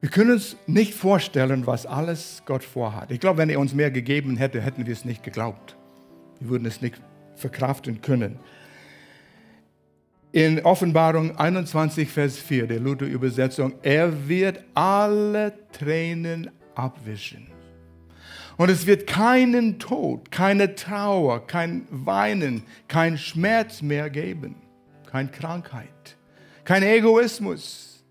Wir 0.00 0.10
können 0.10 0.32
uns 0.32 0.56
nicht 0.66 0.94
vorstellen, 0.94 1.66
was 1.66 1.86
alles 1.86 2.42
Gott 2.46 2.64
vorhat. 2.64 3.10
Ich 3.10 3.20
glaube, 3.20 3.38
wenn 3.38 3.50
er 3.50 3.60
uns 3.60 3.74
mehr 3.74 3.90
gegeben 3.90 4.36
hätte, 4.36 4.60
hätten 4.60 4.86
wir 4.86 4.92
es 4.92 5.04
nicht 5.04 5.22
geglaubt. 5.22 5.76
Wir 6.40 6.48
würden 6.48 6.66
es 6.66 6.80
nicht 6.80 7.00
verkraften 7.36 8.00
können. 8.00 8.38
In 10.32 10.64
Offenbarung 10.64 11.36
21, 11.36 12.08
Vers 12.08 12.38
4, 12.38 12.66
der 12.66 12.80
Luther-Übersetzung, 12.80 13.74
er 13.82 14.28
wird 14.28 14.64
alle 14.74 15.52
Tränen 15.72 16.50
abwischen. 16.74 17.49
Und 18.60 18.68
es 18.68 18.86
wird 18.86 19.06
keinen 19.06 19.78
Tod, 19.78 20.30
keine 20.30 20.74
Trauer, 20.74 21.46
kein 21.46 21.86
Weinen, 21.88 22.62
kein 22.88 23.16
Schmerz 23.16 23.80
mehr 23.80 24.10
geben, 24.10 24.54
keine 25.06 25.30
Krankheit, 25.30 26.18
kein 26.64 26.82
Egoismus, 26.82 28.04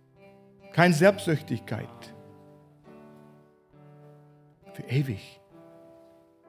keine 0.73 0.95
Selbstsüchtigkeit. 0.95 1.87
Für 4.73 4.81
ewig. 4.89 5.39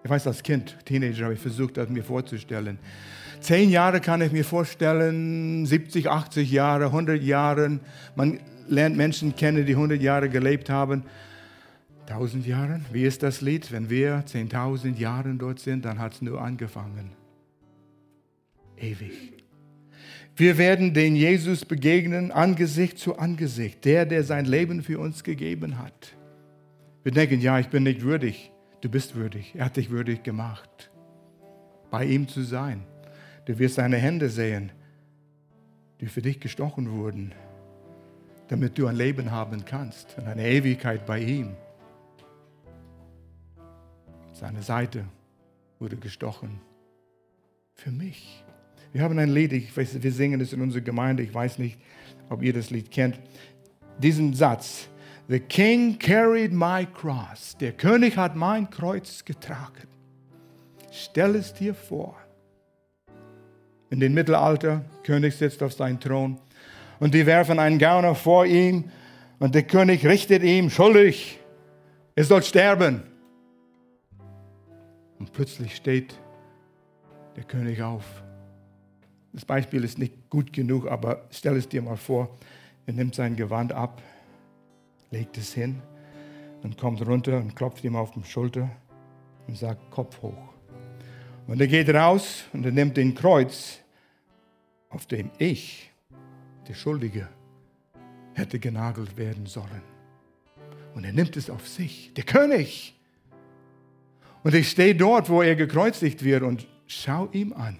Ich 0.03 0.09
weiß, 0.09 0.29
als 0.29 0.43
Kind, 0.43 0.79
Teenager, 0.87 1.25
habe 1.25 1.35
ich 1.35 1.41
versucht, 1.41 1.77
das 1.77 1.91
mir 1.91 2.03
vorzustellen. 2.03 2.79
Zehn 3.41 3.69
Jahre 3.69 4.01
kann 4.01 4.23
ich 4.23 4.33
mir 4.33 4.47
vorstellen, 4.47 5.67
70, 5.67 6.09
80 6.09 6.51
Jahre, 6.51 6.87
100 6.87 7.23
Jahre. 7.23 7.81
Man 8.17 8.41
lernt 8.67 8.97
Menschen 8.97 9.37
kennen, 9.37 9.67
die 9.67 9.75
100 9.75 10.01
Jahre 10.01 10.31
gelebt 10.31 10.71
haben. 10.71 11.05
Tausend 12.11 12.45
Jahren? 12.45 12.85
Wie 12.91 13.05
ist 13.05 13.23
das 13.23 13.41
Lied? 13.41 13.71
Wenn 13.71 13.89
wir 13.89 14.25
10.000 14.27 14.97
Jahre 14.97 15.33
dort 15.35 15.61
sind, 15.61 15.85
dann 15.85 16.01
hat 16.01 16.15
es 16.15 16.23
nur 16.23 16.41
angefangen. 16.41 17.13
Ewig. 18.77 19.45
Wir 20.35 20.59
werden 20.59 20.93
den 20.93 21.15
Jesus 21.15 21.65
begegnen, 21.65 22.33
Angesicht 22.33 22.99
zu 22.99 23.17
Angesicht, 23.17 23.85
der, 23.85 24.07
der 24.07 24.25
sein 24.25 24.45
Leben 24.45 24.83
für 24.83 24.99
uns 24.99 25.23
gegeben 25.23 25.79
hat. 25.79 26.17
Wir 27.05 27.13
denken, 27.13 27.41
ja, 27.41 27.61
ich 27.61 27.69
bin 27.69 27.85
nicht 27.85 28.03
würdig. 28.03 28.51
Du 28.81 28.89
bist 28.89 29.15
würdig. 29.15 29.55
Er 29.55 29.67
hat 29.67 29.77
dich 29.77 29.91
würdig 29.91 30.25
gemacht, 30.25 30.91
bei 31.93 32.05
ihm 32.05 32.27
zu 32.27 32.43
sein. 32.43 32.83
Du 33.45 33.57
wirst 33.61 33.77
seine 33.77 33.99
Hände 33.99 34.31
sehen, 34.31 34.73
die 36.01 36.07
für 36.07 36.23
dich 36.23 36.41
gestochen 36.41 36.91
wurden. 36.91 37.33
damit 38.49 38.77
du 38.77 38.89
ein 38.89 38.97
Leben 38.97 39.31
haben 39.31 39.65
kannst 39.65 40.19
und 40.19 40.27
eine 40.27 40.45
Ewigkeit 40.45 41.07
bei 41.07 41.21
ihm. 41.21 41.55
Seine 44.41 44.63
Seite 44.63 45.05
wurde 45.81 45.97
gestochen. 45.97 46.61
Für 47.75 47.91
mich. 47.91 48.43
Wir 48.91 49.03
haben 49.03 49.19
ein 49.19 49.29
Lied, 49.29 49.53
ich 49.53 49.77
weiß, 49.77 50.03
wir 50.03 50.13
singen 50.13 50.41
es 50.41 50.55
in 50.55 50.63
unserer 50.63 50.81
Gemeinde, 50.81 51.23
ich 51.23 51.35
weiß 51.35 51.59
nicht, 51.59 51.79
ob 52.31 52.43
ihr 52.43 52.55
das 52.55 52.71
Lied 52.71 52.91
kennt. 52.91 53.21
Diesen 53.99 54.33
Satz, 54.33 54.89
The 55.29 55.41
King 55.41 55.99
carried 55.99 56.55
my 56.55 56.87
cross. 56.87 57.55
Der 57.61 57.73
König 57.73 58.17
hat 58.17 58.35
mein 58.35 58.71
Kreuz 58.71 59.23
getragen. 59.27 59.87
Stell 60.91 61.35
es 61.35 61.53
dir 61.53 61.75
vor. 61.75 62.17
In 63.91 64.01
dem 64.01 64.15
Mittelalter, 64.15 64.87
König 65.03 65.37
sitzt 65.37 65.63
auf 65.63 65.75
seinem 65.75 66.01
Thron 66.01 66.41
und 66.99 67.13
die 67.13 67.27
werfen 67.27 67.59
einen 67.59 67.79
Gauner 67.79 68.15
vor 68.15 68.47
ihm 68.47 68.91
und 69.39 69.55
der 69.55 69.65
König 69.65 70.07
richtet 70.07 70.43
ihm 70.43 70.71
schuldig. 70.71 71.39
Er 72.15 72.25
soll 72.25 72.43
sterben. 72.43 73.10
Und 75.21 75.33
plötzlich 75.33 75.77
steht 75.77 76.15
der 77.37 77.45
König 77.45 77.83
auf. 77.83 78.25
Das 79.33 79.45
Beispiel 79.45 79.85
ist 79.85 79.99
nicht 79.99 80.29
gut 80.29 80.53
genug, 80.53 80.89
aber 80.89 81.27
stell 81.31 81.57
es 81.57 81.69
dir 81.69 81.83
mal 81.83 81.97
vor. 81.97 82.37
Er 82.87 82.95
nimmt 82.95 83.15
sein 83.15 83.37
Gewand 83.37 83.73
ab, 83.73 84.03
legt 85.11 85.37
es 85.39 85.53
hin 85.55 85.81
und 86.63 86.77
kommt 86.77 87.07
runter 87.07 87.37
und 87.37 87.55
klopft 87.55 87.85
ihm 87.85 87.95
auf 87.95 88.11
die 88.11 88.25
Schulter 88.25 88.69
und 89.47 89.57
sagt, 89.57 89.91
Kopf 89.91 90.21
hoch. 90.23 90.55
Und 91.47 91.61
er 91.61 91.69
geht 91.69 91.89
raus 91.91 92.45
und 92.53 92.65
er 92.65 92.73
nimmt 92.73 92.97
den 92.97 93.15
Kreuz, 93.15 93.79
auf 94.89 95.07
dem 95.07 95.31
ich, 95.39 95.91
der 96.67 96.75
Schuldige, 96.75 97.29
hätte 98.35 98.59
genagelt 98.59 99.17
werden 99.17 99.47
sollen. 99.47 99.83
Und 100.95 101.05
er 101.05 101.13
nimmt 101.13 101.37
es 101.37 101.51
auf 101.51 101.69
sich, 101.69 102.13
der 102.15 102.25
König. 102.25 102.95
Und 104.43 104.55
ich 104.55 104.71
stehe 104.71 104.95
dort, 104.95 105.29
wo 105.29 105.43
er 105.43 105.55
gekreuzigt 105.55 106.25
wird 106.25 106.43
und 106.43 106.67
schau 106.87 107.29
ihm 107.33 107.53
an. 107.53 107.79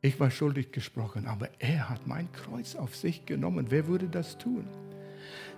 Ich 0.00 0.20
war 0.20 0.30
schuldig 0.30 0.70
gesprochen, 0.70 1.26
aber 1.26 1.48
er 1.58 1.88
hat 1.88 2.06
mein 2.06 2.30
Kreuz 2.32 2.76
auf 2.76 2.94
sich 2.94 3.26
genommen. 3.26 3.66
Wer 3.70 3.88
würde 3.88 4.06
das 4.06 4.38
tun? 4.38 4.64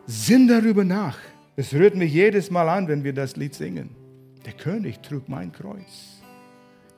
Sinn 0.07 0.49
darüber 0.49 0.85
nach. 0.85 1.19
Es 1.57 1.75
rührt 1.75 1.95
mich 1.95 2.13
jedes 2.13 2.51
Mal 2.51 2.69
an, 2.69 2.89
wenn 2.89 3.05
wir 3.05 3.13
das 3.13 3.37
Lied 3.37 3.55
singen. 3.55 3.91
Der 4.47 4.55
König 4.55 5.01
trug 5.03 5.29
mein 5.29 5.53
Kreuz. 5.53 6.23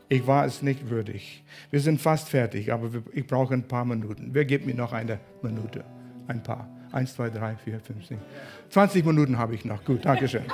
Ich 0.09 0.27
war 0.27 0.45
es 0.45 0.63
nicht 0.63 0.89
würdig. 0.89 1.43
Wir 1.71 1.81
sind 1.81 2.01
fast 2.01 2.29
fertig, 2.29 2.73
aber 2.73 2.91
ich 3.13 3.27
brauche 3.27 3.55
ein 3.55 3.67
paar 3.67 3.85
Minuten. 3.85 4.29
Wer 4.33 4.45
gibt 4.45 4.67
mir 4.67 4.75
noch 4.75 4.93
eine 4.93 5.19
Minute? 5.43 5.85
Ein 6.29 6.43
paar. 6.43 6.69
Eins, 6.93 7.15
zwei, 7.15 7.31
drei, 7.31 7.57
vier, 7.57 7.81
fünf, 7.81 8.07
sechs. 8.07 8.21
20 8.69 9.05
Minuten 9.05 9.39
habe 9.39 9.55
ich 9.55 9.65
noch. 9.65 9.83
Gut, 9.85 10.05
Dankeschön. 10.05 10.45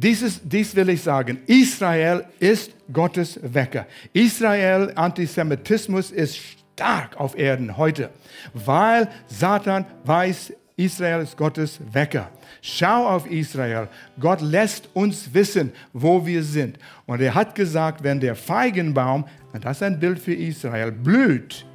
Dieses, 0.00 0.40
dies 0.44 0.76
will 0.76 0.90
ich 0.90 1.02
sagen. 1.02 1.40
Israel 1.46 2.24
ist 2.38 2.72
Gottes 2.92 3.40
Wecker. 3.42 3.84
Israel, 4.12 4.92
Antisemitismus 4.94 6.12
ist 6.12 6.36
stark 6.36 7.16
auf 7.16 7.36
Erden 7.36 7.76
heute, 7.76 8.10
weil 8.54 9.08
Satan 9.26 9.84
weiß, 10.04 10.52
Israel 10.76 11.22
ist 11.22 11.36
Gottes 11.36 11.80
Wecker. 11.92 12.30
Schau 12.62 13.08
auf 13.08 13.28
Israel. 13.28 13.88
Gott 14.20 14.40
lässt 14.40 14.88
uns 14.94 15.34
wissen, 15.34 15.72
wo 15.92 16.24
wir 16.24 16.44
sind. 16.44 16.78
Und 17.06 17.20
er 17.20 17.34
hat 17.34 17.56
gesagt, 17.56 18.04
wenn 18.04 18.20
der 18.20 18.36
Feigenbaum, 18.36 19.24
und 19.52 19.64
das 19.64 19.78
ist 19.78 19.82
ein 19.82 19.98
Bild 19.98 20.20
für 20.20 20.34
Israel, 20.34 20.92
blüht, 20.92 21.66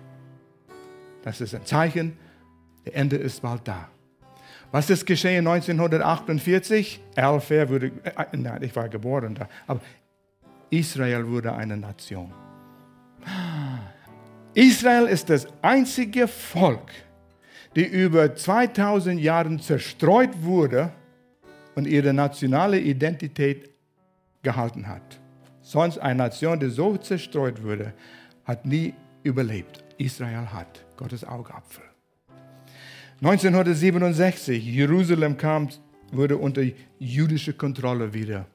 das 1.23 1.41
ist 1.41 1.53
ein 1.53 1.65
Zeichen, 1.65 2.13
der 2.85 2.95
Ende 2.95 3.17
ist 3.17 3.41
bald 3.41 3.67
da. 3.67 3.89
Was 4.73 4.89
ist 4.89 5.05
geschehen 5.05 5.45
1948? 5.47 6.99
Elfer 7.13 7.69
wurde, 7.69 7.91
äh, 8.03 8.25
nein, 8.35 8.63
ich 8.63 8.75
war 8.75 8.89
geboren 8.89 9.35
da, 9.35 9.47
aber 9.67 9.81
Israel 10.71 11.27
wurde 11.27 11.53
eine 11.53 11.77
Nation. 11.77 12.33
Israel 14.55 15.05
ist 15.05 15.29
das 15.29 15.45
einzige 15.61 16.27
Volk, 16.27 16.89
die 17.75 17.85
über 17.85 18.35
2000 18.35 19.21
Jahre 19.21 19.55
zerstreut 19.57 20.41
wurde 20.41 20.91
und 21.75 21.85
ihre 21.85 22.11
nationale 22.11 22.79
Identität 22.79 23.69
gehalten 24.41 24.87
hat. 24.87 25.19
Sonst 25.61 25.99
eine 25.99 26.15
Nation, 26.15 26.59
die 26.59 26.69
so 26.71 26.97
zerstreut 26.97 27.61
wurde, 27.61 27.93
hat 28.43 28.65
nie 28.65 28.95
überlebt. 29.21 29.83
Israel 29.99 30.47
hat 30.51 30.83
Gottes 30.97 31.23
Augapfel. 31.23 31.82
1967, 33.23 34.65
Jerusalem 34.65 35.37
kam, 35.37 35.69
wurde 36.11 36.35
unter 36.35 36.61
jüdische 36.99 37.53
Kontrolle 37.53 38.13
wieder 38.13 38.45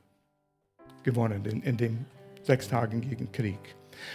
gewonnen 1.03 1.43
in, 1.47 1.63
in 1.63 1.77
dem 1.79 2.05
sechstagigen 2.43 3.33
Krieg. 3.33 3.59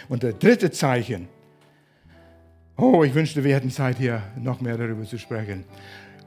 Und 0.08 0.22
der 0.22 0.32
dritte 0.32 0.70
Zeichen, 0.70 1.26
oh, 2.76 3.02
ich 3.02 3.12
wünschte, 3.14 3.42
wir 3.42 3.52
hätten 3.56 3.72
Zeit 3.72 3.98
hier 3.98 4.22
noch 4.38 4.60
mehr 4.60 4.78
darüber 4.78 5.02
zu 5.02 5.18
sprechen. 5.18 5.64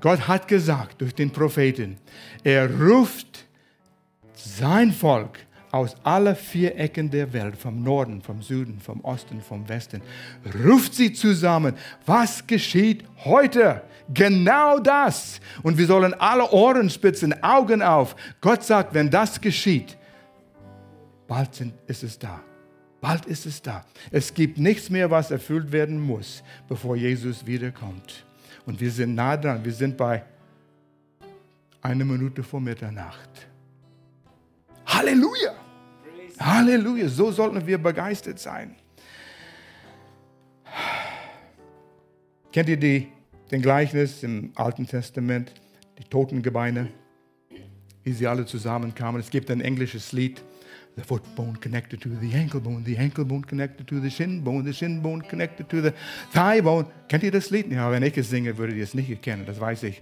Gott 0.02 0.28
hat 0.28 0.50
gesagt 0.50 1.00
durch 1.00 1.16
den 1.16 1.32
Propheten, 1.32 1.96
er 2.44 2.70
ruft 2.82 3.46
sein 4.34 4.92
Volk 4.92 5.40
aus 5.72 5.96
aller 6.04 6.36
vier 6.36 6.78
Ecken 6.78 7.10
der 7.10 7.32
Welt, 7.34 7.58
vom 7.58 7.84
Norden, 7.84 8.22
vom 8.22 8.42
Süden, 8.42 8.80
vom 8.80 9.02
Osten, 9.02 9.42
vom 9.42 9.68
Westen, 9.68 10.02
ruft 10.66 10.94
sie 10.94 11.14
zusammen. 11.14 11.74
Was 12.06 12.46
geschieht 12.46 13.04
heute? 13.26 13.82
Genau 14.14 14.80
das. 14.80 15.40
Und 15.64 15.78
wir 15.78 15.86
sollen 15.86 16.14
alle 16.14 16.50
Ohren 16.52 16.90
spitzen, 16.90 17.44
Augen 17.44 17.82
auf. 17.82 18.16
Gott 18.40 18.64
sagt, 18.64 18.94
wenn 18.94 19.10
das 19.10 19.40
geschieht, 19.40 19.98
bald 21.28 21.50
ist 21.88 22.04
es 22.04 22.18
da. 22.18 22.40
Bald 23.02 23.26
ist 23.26 23.46
es 23.46 23.62
da. 23.62 23.86
Es 24.12 24.34
gibt 24.34 24.58
nichts 24.58 24.90
mehr, 24.90 25.12
was 25.12 25.30
erfüllt 25.30 25.72
werden 25.72 26.00
muss, 26.00 26.44
bevor 26.68 26.96
Jesus 26.96 27.46
wiederkommt. 27.46 28.26
Und 28.66 28.82
wir 28.82 28.92
sind 28.92 29.16
nah 29.16 29.38
dran. 29.38 29.64
Wir 29.64 29.74
sind 29.74 29.96
bei 29.96 30.24
einer 31.82 32.06
Minute 32.06 32.44
vor 32.44 32.60
Mitternacht. 32.60 33.48
Halleluja! 34.88 35.54
Halleluja! 36.40 37.10
So 37.10 37.32
sollten 37.32 37.66
wir 37.68 37.78
begeistert 37.78 38.40
sein. 38.40 38.76
Kennt 42.52 42.70
ihr 42.70 42.78
die 42.78 43.08
den 43.52 43.62
Gleichnis 43.62 44.24
im 44.24 44.52
Alten 44.56 44.88
Testament, 44.88 45.52
die 45.98 46.04
Totengebeine, 46.04 46.90
wie 48.04 48.12
sie 48.12 48.28
alle 48.28 48.46
zusammenkamen. 48.46 49.22
Es 49.22 49.30
gibt 49.30 49.50
ein 49.52 49.62
englisches 49.62 50.12
Lied, 50.12 50.42
the 50.98 51.04
foot 51.04 51.24
bone 51.36 51.56
connected 51.62 52.02
to 52.02 52.10
the 52.20 52.34
ankle 52.34 52.60
bone, 52.60 52.84
the 52.84 52.98
ankle 52.98 53.24
bone 53.24 53.44
connected 53.44 53.88
to 53.88 54.00
the 54.00 54.10
shin 54.10 54.44
bone, 54.44 54.66
the 54.66 54.74
shin 54.74 55.00
bone 55.00 55.22
connected 55.22 55.70
to 55.70 55.80
the 55.80 55.94
thigh 56.34 56.60
bone. 56.60 56.88
Kennt 57.08 57.24
ihr 57.24 57.32
das 57.32 57.52
Lied? 57.52 57.72
Ja, 57.72 57.92
wenn 57.92 58.02
ich 58.02 58.18
es 58.18 58.32
singe, 58.32 58.58
würdet 58.58 58.76
ihr 58.76 58.84
es 58.84 58.96
nicht 58.96 59.10
erkennen, 59.10 59.46
das 59.46 59.60
weiß 59.60 59.84
ich. 59.84 60.02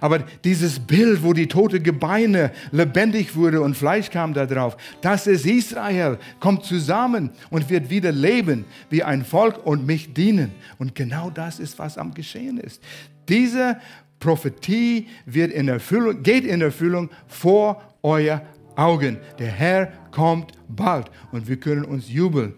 Aber 0.00 0.18
dieses 0.42 0.80
Bild, 0.80 1.22
wo 1.22 1.32
die 1.32 1.46
tote 1.46 1.80
Gebeine 1.80 2.50
lebendig 2.72 3.36
wurde 3.36 3.62
und 3.62 3.76
Fleisch 3.76 4.10
kam 4.10 4.34
da 4.34 4.44
drauf, 4.44 4.76
das 5.00 5.28
ist 5.28 5.46
Israel, 5.46 6.18
kommt 6.40 6.64
zusammen 6.64 7.30
und 7.50 7.70
wird 7.70 7.88
wieder 7.88 8.10
leben 8.10 8.64
wie 8.90 9.04
ein 9.04 9.24
Volk 9.24 9.64
und 9.64 9.86
mich 9.86 10.12
dienen. 10.12 10.50
Und 10.78 10.96
genau 10.96 11.30
das 11.30 11.60
ist, 11.60 11.78
was 11.78 11.96
am 11.96 12.14
Geschehen 12.14 12.58
ist. 12.58 12.82
Diese 13.28 13.76
Prophetie 14.18 15.06
wird 15.24 15.52
in 15.52 15.68
Erfüllung, 15.68 16.24
geht 16.24 16.44
in 16.44 16.60
Erfüllung 16.60 17.10
vor 17.28 17.80
euer 18.02 18.42
Augen. 18.74 19.18
Der 19.38 19.50
Herr 19.50 19.92
kommt 20.12 20.52
bald 20.68 21.10
und 21.32 21.48
wir 21.48 21.58
können 21.58 21.84
uns 21.84 22.08
jubeln. 22.08 22.54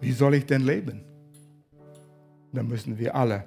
Wie 0.00 0.12
soll 0.12 0.34
ich 0.34 0.46
denn 0.46 0.62
leben? 0.62 1.02
Dann 2.52 2.68
müssen 2.68 2.98
wir 2.98 3.14
alle 3.14 3.44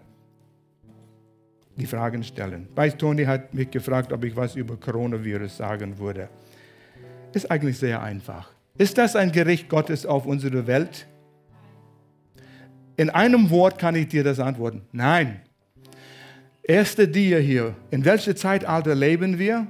die 1.75 1.85
Fragen 1.85 2.23
stellen. 2.23 2.67
Weiß 2.75 2.97
Toni 2.97 3.23
hat 3.25 3.53
mich 3.53 3.71
gefragt, 3.71 4.11
ob 4.11 4.23
ich 4.23 4.35
was 4.35 4.55
über 4.55 4.75
Coronavirus 4.77 5.57
sagen 5.57 5.97
würde. 5.97 6.29
Ist 7.33 7.49
eigentlich 7.49 7.77
sehr 7.77 8.01
einfach. 8.01 8.51
Ist 8.77 8.97
das 8.97 9.15
ein 9.15 9.31
Gericht 9.31 9.69
Gottes 9.69 10.05
auf 10.05 10.25
unsere 10.25 10.67
Welt? 10.67 11.07
In 12.95 13.09
einem 13.11 13.49
Wort 13.49 13.77
kann 13.77 13.95
ich 13.95 14.07
dir 14.07 14.23
das 14.23 14.39
antworten. 14.39 14.81
Nein. 14.91 15.41
Erste 16.63 17.07
Dia 17.07 17.37
hier. 17.37 17.75
In 17.91 18.03
welchem 18.03 18.35
Zeitalter 18.35 18.95
leben 18.95 19.37
wir? 19.37 19.67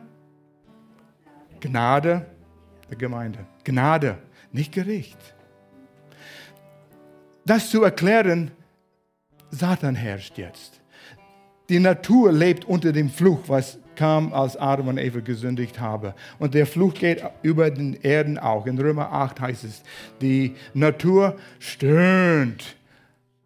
Gnade 1.60 2.26
der 2.90 2.98
Gemeinde. 2.98 3.40
Gnade, 3.64 4.18
nicht 4.52 4.72
Gericht. 4.72 5.18
Das 7.46 7.70
zu 7.70 7.84
erklären, 7.84 8.52
Satan 9.52 9.96
herrscht 9.96 10.38
jetzt. 10.38 10.82
Die 11.70 11.80
Natur 11.80 12.32
lebt 12.32 12.66
unter 12.66 12.92
dem 12.92 13.10
Fluch, 13.10 13.40
was 13.48 13.80
kam, 13.96 14.32
als 14.32 14.56
Adam 14.56 14.88
und 14.88 14.98
Eva 14.98 15.20
gesündigt 15.20 15.80
haben. 15.80 16.14
Und 16.40 16.54
der 16.54 16.66
Fluch 16.66 16.94
geht 16.94 17.24
über 17.42 17.70
den 17.70 17.94
Erden 17.96 18.38
auch. 18.38 18.66
In 18.66 18.78
Römer 18.80 19.12
8 19.12 19.42
heißt 19.42 19.64
es, 19.66 19.84
die 20.22 20.56
Natur 20.74 21.36
stöhnt 21.60 22.78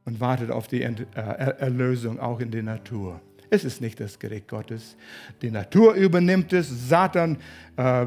und 0.05 0.19
wartet 0.19 0.51
auf 0.51 0.67
die 0.67 0.83
äh, 0.83 1.05
Erlösung 1.15 2.19
auch 2.19 2.39
in 2.39 2.51
der 2.51 2.63
Natur. 2.63 3.21
Es 3.53 3.65
ist 3.65 3.81
nicht 3.81 3.99
das 3.99 4.17
Gericht 4.17 4.47
Gottes. 4.47 4.95
Die 5.41 5.51
Natur 5.51 5.93
übernimmt 5.95 6.53
es. 6.53 6.69
Satan 6.87 7.37
äh, 7.75 8.05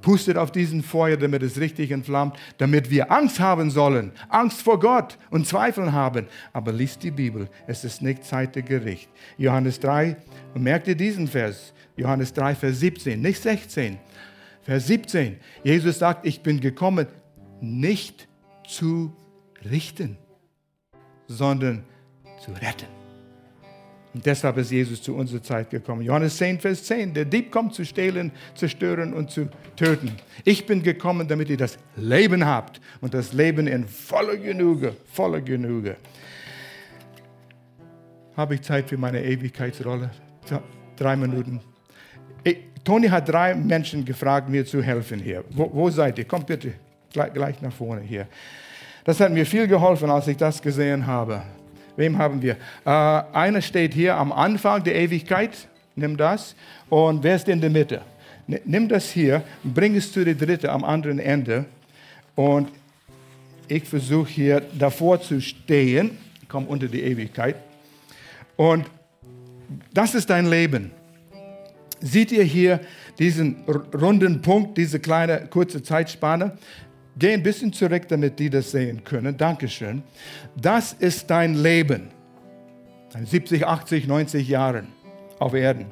pustet 0.00 0.38
auf 0.38 0.50
diesen 0.50 0.82
Feuer, 0.82 1.18
damit 1.18 1.42
es 1.42 1.60
richtig 1.60 1.90
entflammt, 1.90 2.38
damit 2.56 2.88
wir 2.88 3.12
Angst 3.12 3.38
haben 3.38 3.70
sollen. 3.70 4.12
Angst 4.30 4.62
vor 4.62 4.80
Gott 4.80 5.18
und 5.28 5.46
Zweifel 5.46 5.92
haben. 5.92 6.26
Aber 6.54 6.72
liest 6.72 7.02
die 7.02 7.10
Bibel. 7.10 7.50
Es 7.66 7.84
ist 7.84 8.00
nicht 8.00 8.24
Zeit 8.24 8.56
der 8.56 8.62
Gericht. 8.62 9.10
Johannes 9.36 9.78
3, 9.80 10.16
und 10.54 10.62
merkt 10.62 10.88
ihr 10.88 10.96
diesen 10.96 11.28
Vers? 11.28 11.74
Johannes 11.94 12.32
3, 12.32 12.54
Vers 12.54 12.80
17, 12.80 13.20
nicht 13.20 13.42
16. 13.42 13.98
Vers 14.62 14.86
17. 14.86 15.36
Jesus 15.64 15.98
sagt, 15.98 16.24
ich 16.24 16.40
bin 16.40 16.60
gekommen, 16.60 17.08
nicht 17.60 18.26
zu 18.66 19.14
richten, 19.70 20.16
sondern 21.26 21.84
zu 22.42 22.52
retten. 22.52 22.97
Und 24.18 24.26
deshalb 24.26 24.56
ist 24.56 24.72
Jesus 24.72 25.00
zu 25.00 25.14
unserer 25.14 25.40
Zeit 25.40 25.70
gekommen. 25.70 26.02
Johannes 26.02 26.38
10, 26.38 26.58
Vers 26.58 26.82
10. 26.82 27.14
Der 27.14 27.24
Dieb 27.24 27.52
kommt 27.52 27.72
zu 27.72 27.84
stehlen, 27.84 28.32
zerstören 28.56 29.14
und 29.14 29.30
zu 29.30 29.48
töten. 29.76 30.10
Ich 30.44 30.66
bin 30.66 30.82
gekommen, 30.82 31.28
damit 31.28 31.48
ihr 31.50 31.56
das 31.56 31.78
Leben 31.94 32.44
habt 32.44 32.80
und 33.00 33.14
das 33.14 33.32
Leben 33.32 33.68
in 33.68 33.86
voller 33.86 34.36
Genüge, 34.36 34.96
voller 35.12 35.40
Genüge. 35.40 35.98
Habe 38.36 38.56
ich 38.56 38.62
Zeit 38.62 38.88
für 38.88 38.96
meine 38.96 39.22
Ewigkeitsrolle? 39.22 40.10
Drei 40.96 41.14
Minuten. 41.14 41.60
Toni 42.82 43.06
hat 43.06 43.28
drei 43.28 43.54
Menschen 43.54 44.04
gefragt, 44.04 44.48
mir 44.48 44.66
zu 44.66 44.82
helfen 44.82 45.20
hier. 45.20 45.44
Wo, 45.50 45.70
wo 45.72 45.90
seid 45.90 46.18
ihr? 46.18 46.24
Kommt 46.24 46.48
bitte 46.48 46.72
gleich, 47.12 47.32
gleich 47.32 47.62
nach 47.62 47.72
vorne 47.72 48.00
hier. 48.00 48.26
Das 49.04 49.20
hat 49.20 49.30
mir 49.30 49.46
viel 49.46 49.68
geholfen, 49.68 50.10
als 50.10 50.26
ich 50.26 50.36
das 50.36 50.60
gesehen 50.60 51.06
habe. 51.06 51.40
Wem 51.98 52.16
haben 52.16 52.40
wir? 52.40 52.56
Äh, 52.84 52.90
einer 52.90 53.60
steht 53.60 53.92
hier 53.92 54.16
am 54.16 54.30
Anfang 54.30 54.84
der 54.84 54.94
Ewigkeit. 54.94 55.50
Nimm 55.96 56.16
das. 56.16 56.54
Und 56.88 57.24
wer 57.24 57.34
ist 57.34 57.48
in 57.48 57.60
der 57.60 57.70
Mitte? 57.70 58.02
Nimm 58.46 58.88
das 58.88 59.10
hier, 59.10 59.42
bring 59.64 59.96
es 59.96 60.12
zu 60.12 60.24
der 60.24 60.36
Dritte 60.36 60.70
am 60.70 60.84
anderen 60.84 61.18
Ende. 61.18 61.64
Und 62.36 62.68
ich 63.66 63.82
versuche 63.82 64.30
hier 64.30 64.62
davor 64.78 65.20
zu 65.20 65.40
stehen. 65.40 66.16
Ich 66.40 66.48
komme 66.48 66.68
unter 66.68 66.86
die 66.86 67.02
Ewigkeit. 67.02 67.56
Und 68.56 68.86
das 69.92 70.14
ist 70.14 70.30
dein 70.30 70.46
Leben. 70.46 70.92
Seht 72.00 72.30
ihr 72.30 72.44
hier 72.44 72.80
diesen 73.18 73.64
runden 73.92 74.40
Punkt, 74.40 74.78
diese 74.78 75.00
kleine 75.00 75.48
kurze 75.50 75.82
Zeitspanne? 75.82 76.56
Geh 77.18 77.32
ein 77.32 77.42
bisschen 77.42 77.72
zurück, 77.72 78.02
damit 78.08 78.38
die 78.38 78.48
das 78.48 78.70
sehen 78.70 79.02
können. 79.02 79.36
Dankeschön. 79.36 80.02
Das 80.54 80.92
ist 80.92 81.28
dein 81.28 81.54
Leben. 81.54 82.10
70, 83.24 83.66
80, 83.66 84.06
90 84.06 84.48
Jahren 84.48 84.88
auf 85.38 85.54
Erden. 85.54 85.86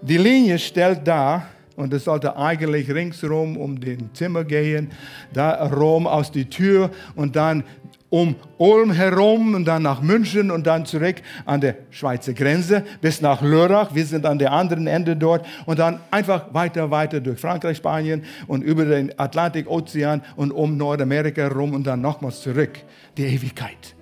Die 0.00 0.16
Linie 0.16 0.58
stellt 0.58 1.06
dar, 1.06 1.48
und 1.76 1.92
es 1.94 2.04
sollte 2.04 2.36
eigentlich 2.36 2.90
ringsherum 2.90 3.56
um 3.56 3.78
den 3.78 4.12
Zimmer 4.12 4.42
gehen, 4.42 4.90
da 5.32 5.64
Rom 5.66 6.08
aus 6.08 6.32
die 6.32 6.46
Tür 6.46 6.90
und 7.14 7.36
dann 7.36 7.62
um 8.10 8.36
Ulm 8.56 8.92
herum 8.92 9.54
und 9.54 9.66
dann 9.66 9.82
nach 9.82 10.00
München 10.00 10.50
und 10.50 10.66
dann 10.66 10.86
zurück 10.86 11.16
an 11.44 11.60
der 11.60 11.76
Schweizer 11.90 12.32
Grenze 12.32 12.84
bis 13.00 13.20
nach 13.20 13.42
Lörrach. 13.42 13.94
Wir 13.94 14.06
sind 14.06 14.24
an 14.24 14.38
der 14.38 14.52
anderen 14.52 14.86
Ende 14.86 15.14
dort 15.14 15.46
und 15.66 15.78
dann 15.78 16.00
einfach 16.10 16.54
weiter, 16.54 16.90
weiter 16.90 17.20
durch 17.20 17.38
Frankreich, 17.38 17.76
Spanien 17.76 18.24
und 18.46 18.62
über 18.62 18.86
den 18.86 19.18
Atlantikozean 19.18 20.22
und 20.36 20.52
um 20.52 20.76
Nordamerika 20.76 21.42
herum 21.42 21.74
und 21.74 21.86
dann 21.86 22.00
nochmals 22.00 22.40
zurück. 22.40 22.78
Die 23.16 23.24
Ewigkeit. 23.24 23.94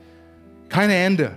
Keine 0.69 0.95
Ende. 0.95 1.33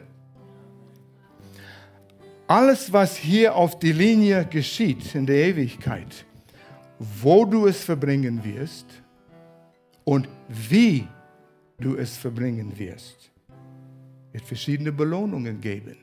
Alles, 2.48 2.92
was 2.92 3.16
hier 3.16 3.56
auf 3.56 3.78
die 3.80 3.92
Linie 3.92 4.46
geschieht 4.46 5.14
in 5.14 5.26
der 5.26 5.36
Ewigkeit, 5.50 6.26
wo 6.98 7.46
du 7.46 7.68
es 7.68 7.84
verbringen 7.84 8.44
wirst 8.44 8.88
und 10.04 10.28
wie 10.48 11.08
du 11.80 11.96
es 11.96 12.18
verbringen 12.18 12.78
wirst. 12.78 13.32
Wird 14.32 14.46
verschiedene 14.46 14.92
Belohnungen 14.92 15.60
geben. 15.60 15.98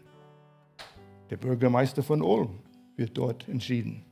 Der 1.30 1.36
Bürgermeister 1.36 2.02
von 2.02 2.22
Ulm 2.22 2.60
wird 2.96 3.16
dort 3.16 3.48
entschieden. 3.48 4.04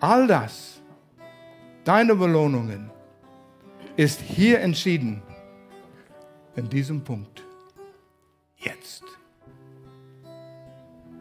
All 0.00 0.26
das, 0.26 0.80
deine 1.84 2.14
Belohnungen, 2.14 2.90
ist 3.96 4.20
hier 4.20 4.60
entschieden, 4.60 5.22
in 6.56 6.68
diesem 6.68 7.02
Punkt, 7.02 7.44
jetzt. 8.56 9.04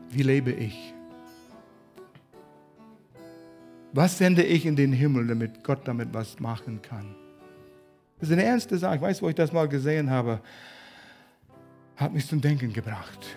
Wie 0.09 0.23
lebe 0.23 0.51
ich? 0.51 0.90
Was 3.93 4.17
sende 4.17 4.43
ich 4.43 4.65
in 4.65 4.75
den 4.75 4.93
Himmel, 4.93 5.27
damit 5.27 5.63
Gott 5.63 5.79
damit 5.85 6.13
was 6.13 6.39
machen 6.39 6.81
kann? 6.81 7.15
Das 8.19 8.29
ist 8.29 8.33
eine 8.33 8.43
ernste 8.43 8.77
Sache. 8.77 8.95
Ich 8.95 9.01
weiß, 9.01 9.21
wo 9.21 9.29
ich 9.29 9.35
das 9.35 9.51
mal 9.51 9.67
gesehen 9.67 10.09
habe. 10.09 10.39
Hat 11.97 12.13
mich 12.13 12.25
zum 12.27 12.39
Denken 12.39 12.71
gebracht. 12.71 13.35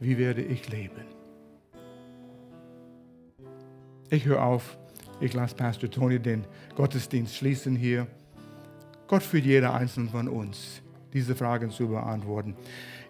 Wie 0.00 0.16
werde 0.18 0.42
ich 0.42 0.68
leben? 0.68 1.02
Ich 4.10 4.24
höre 4.24 4.42
auf. 4.42 4.78
Ich 5.20 5.34
lasse 5.34 5.56
Pastor 5.56 5.90
Tony 5.90 6.20
den 6.20 6.44
Gottesdienst 6.76 7.34
schließen 7.34 7.74
hier. 7.74 8.06
Gott 9.08 9.22
führt 9.22 9.44
jeder 9.44 9.74
einzelne 9.74 10.08
von 10.10 10.28
uns, 10.28 10.80
diese 11.12 11.34
Fragen 11.34 11.70
zu 11.70 11.88
beantworten. 11.88 12.54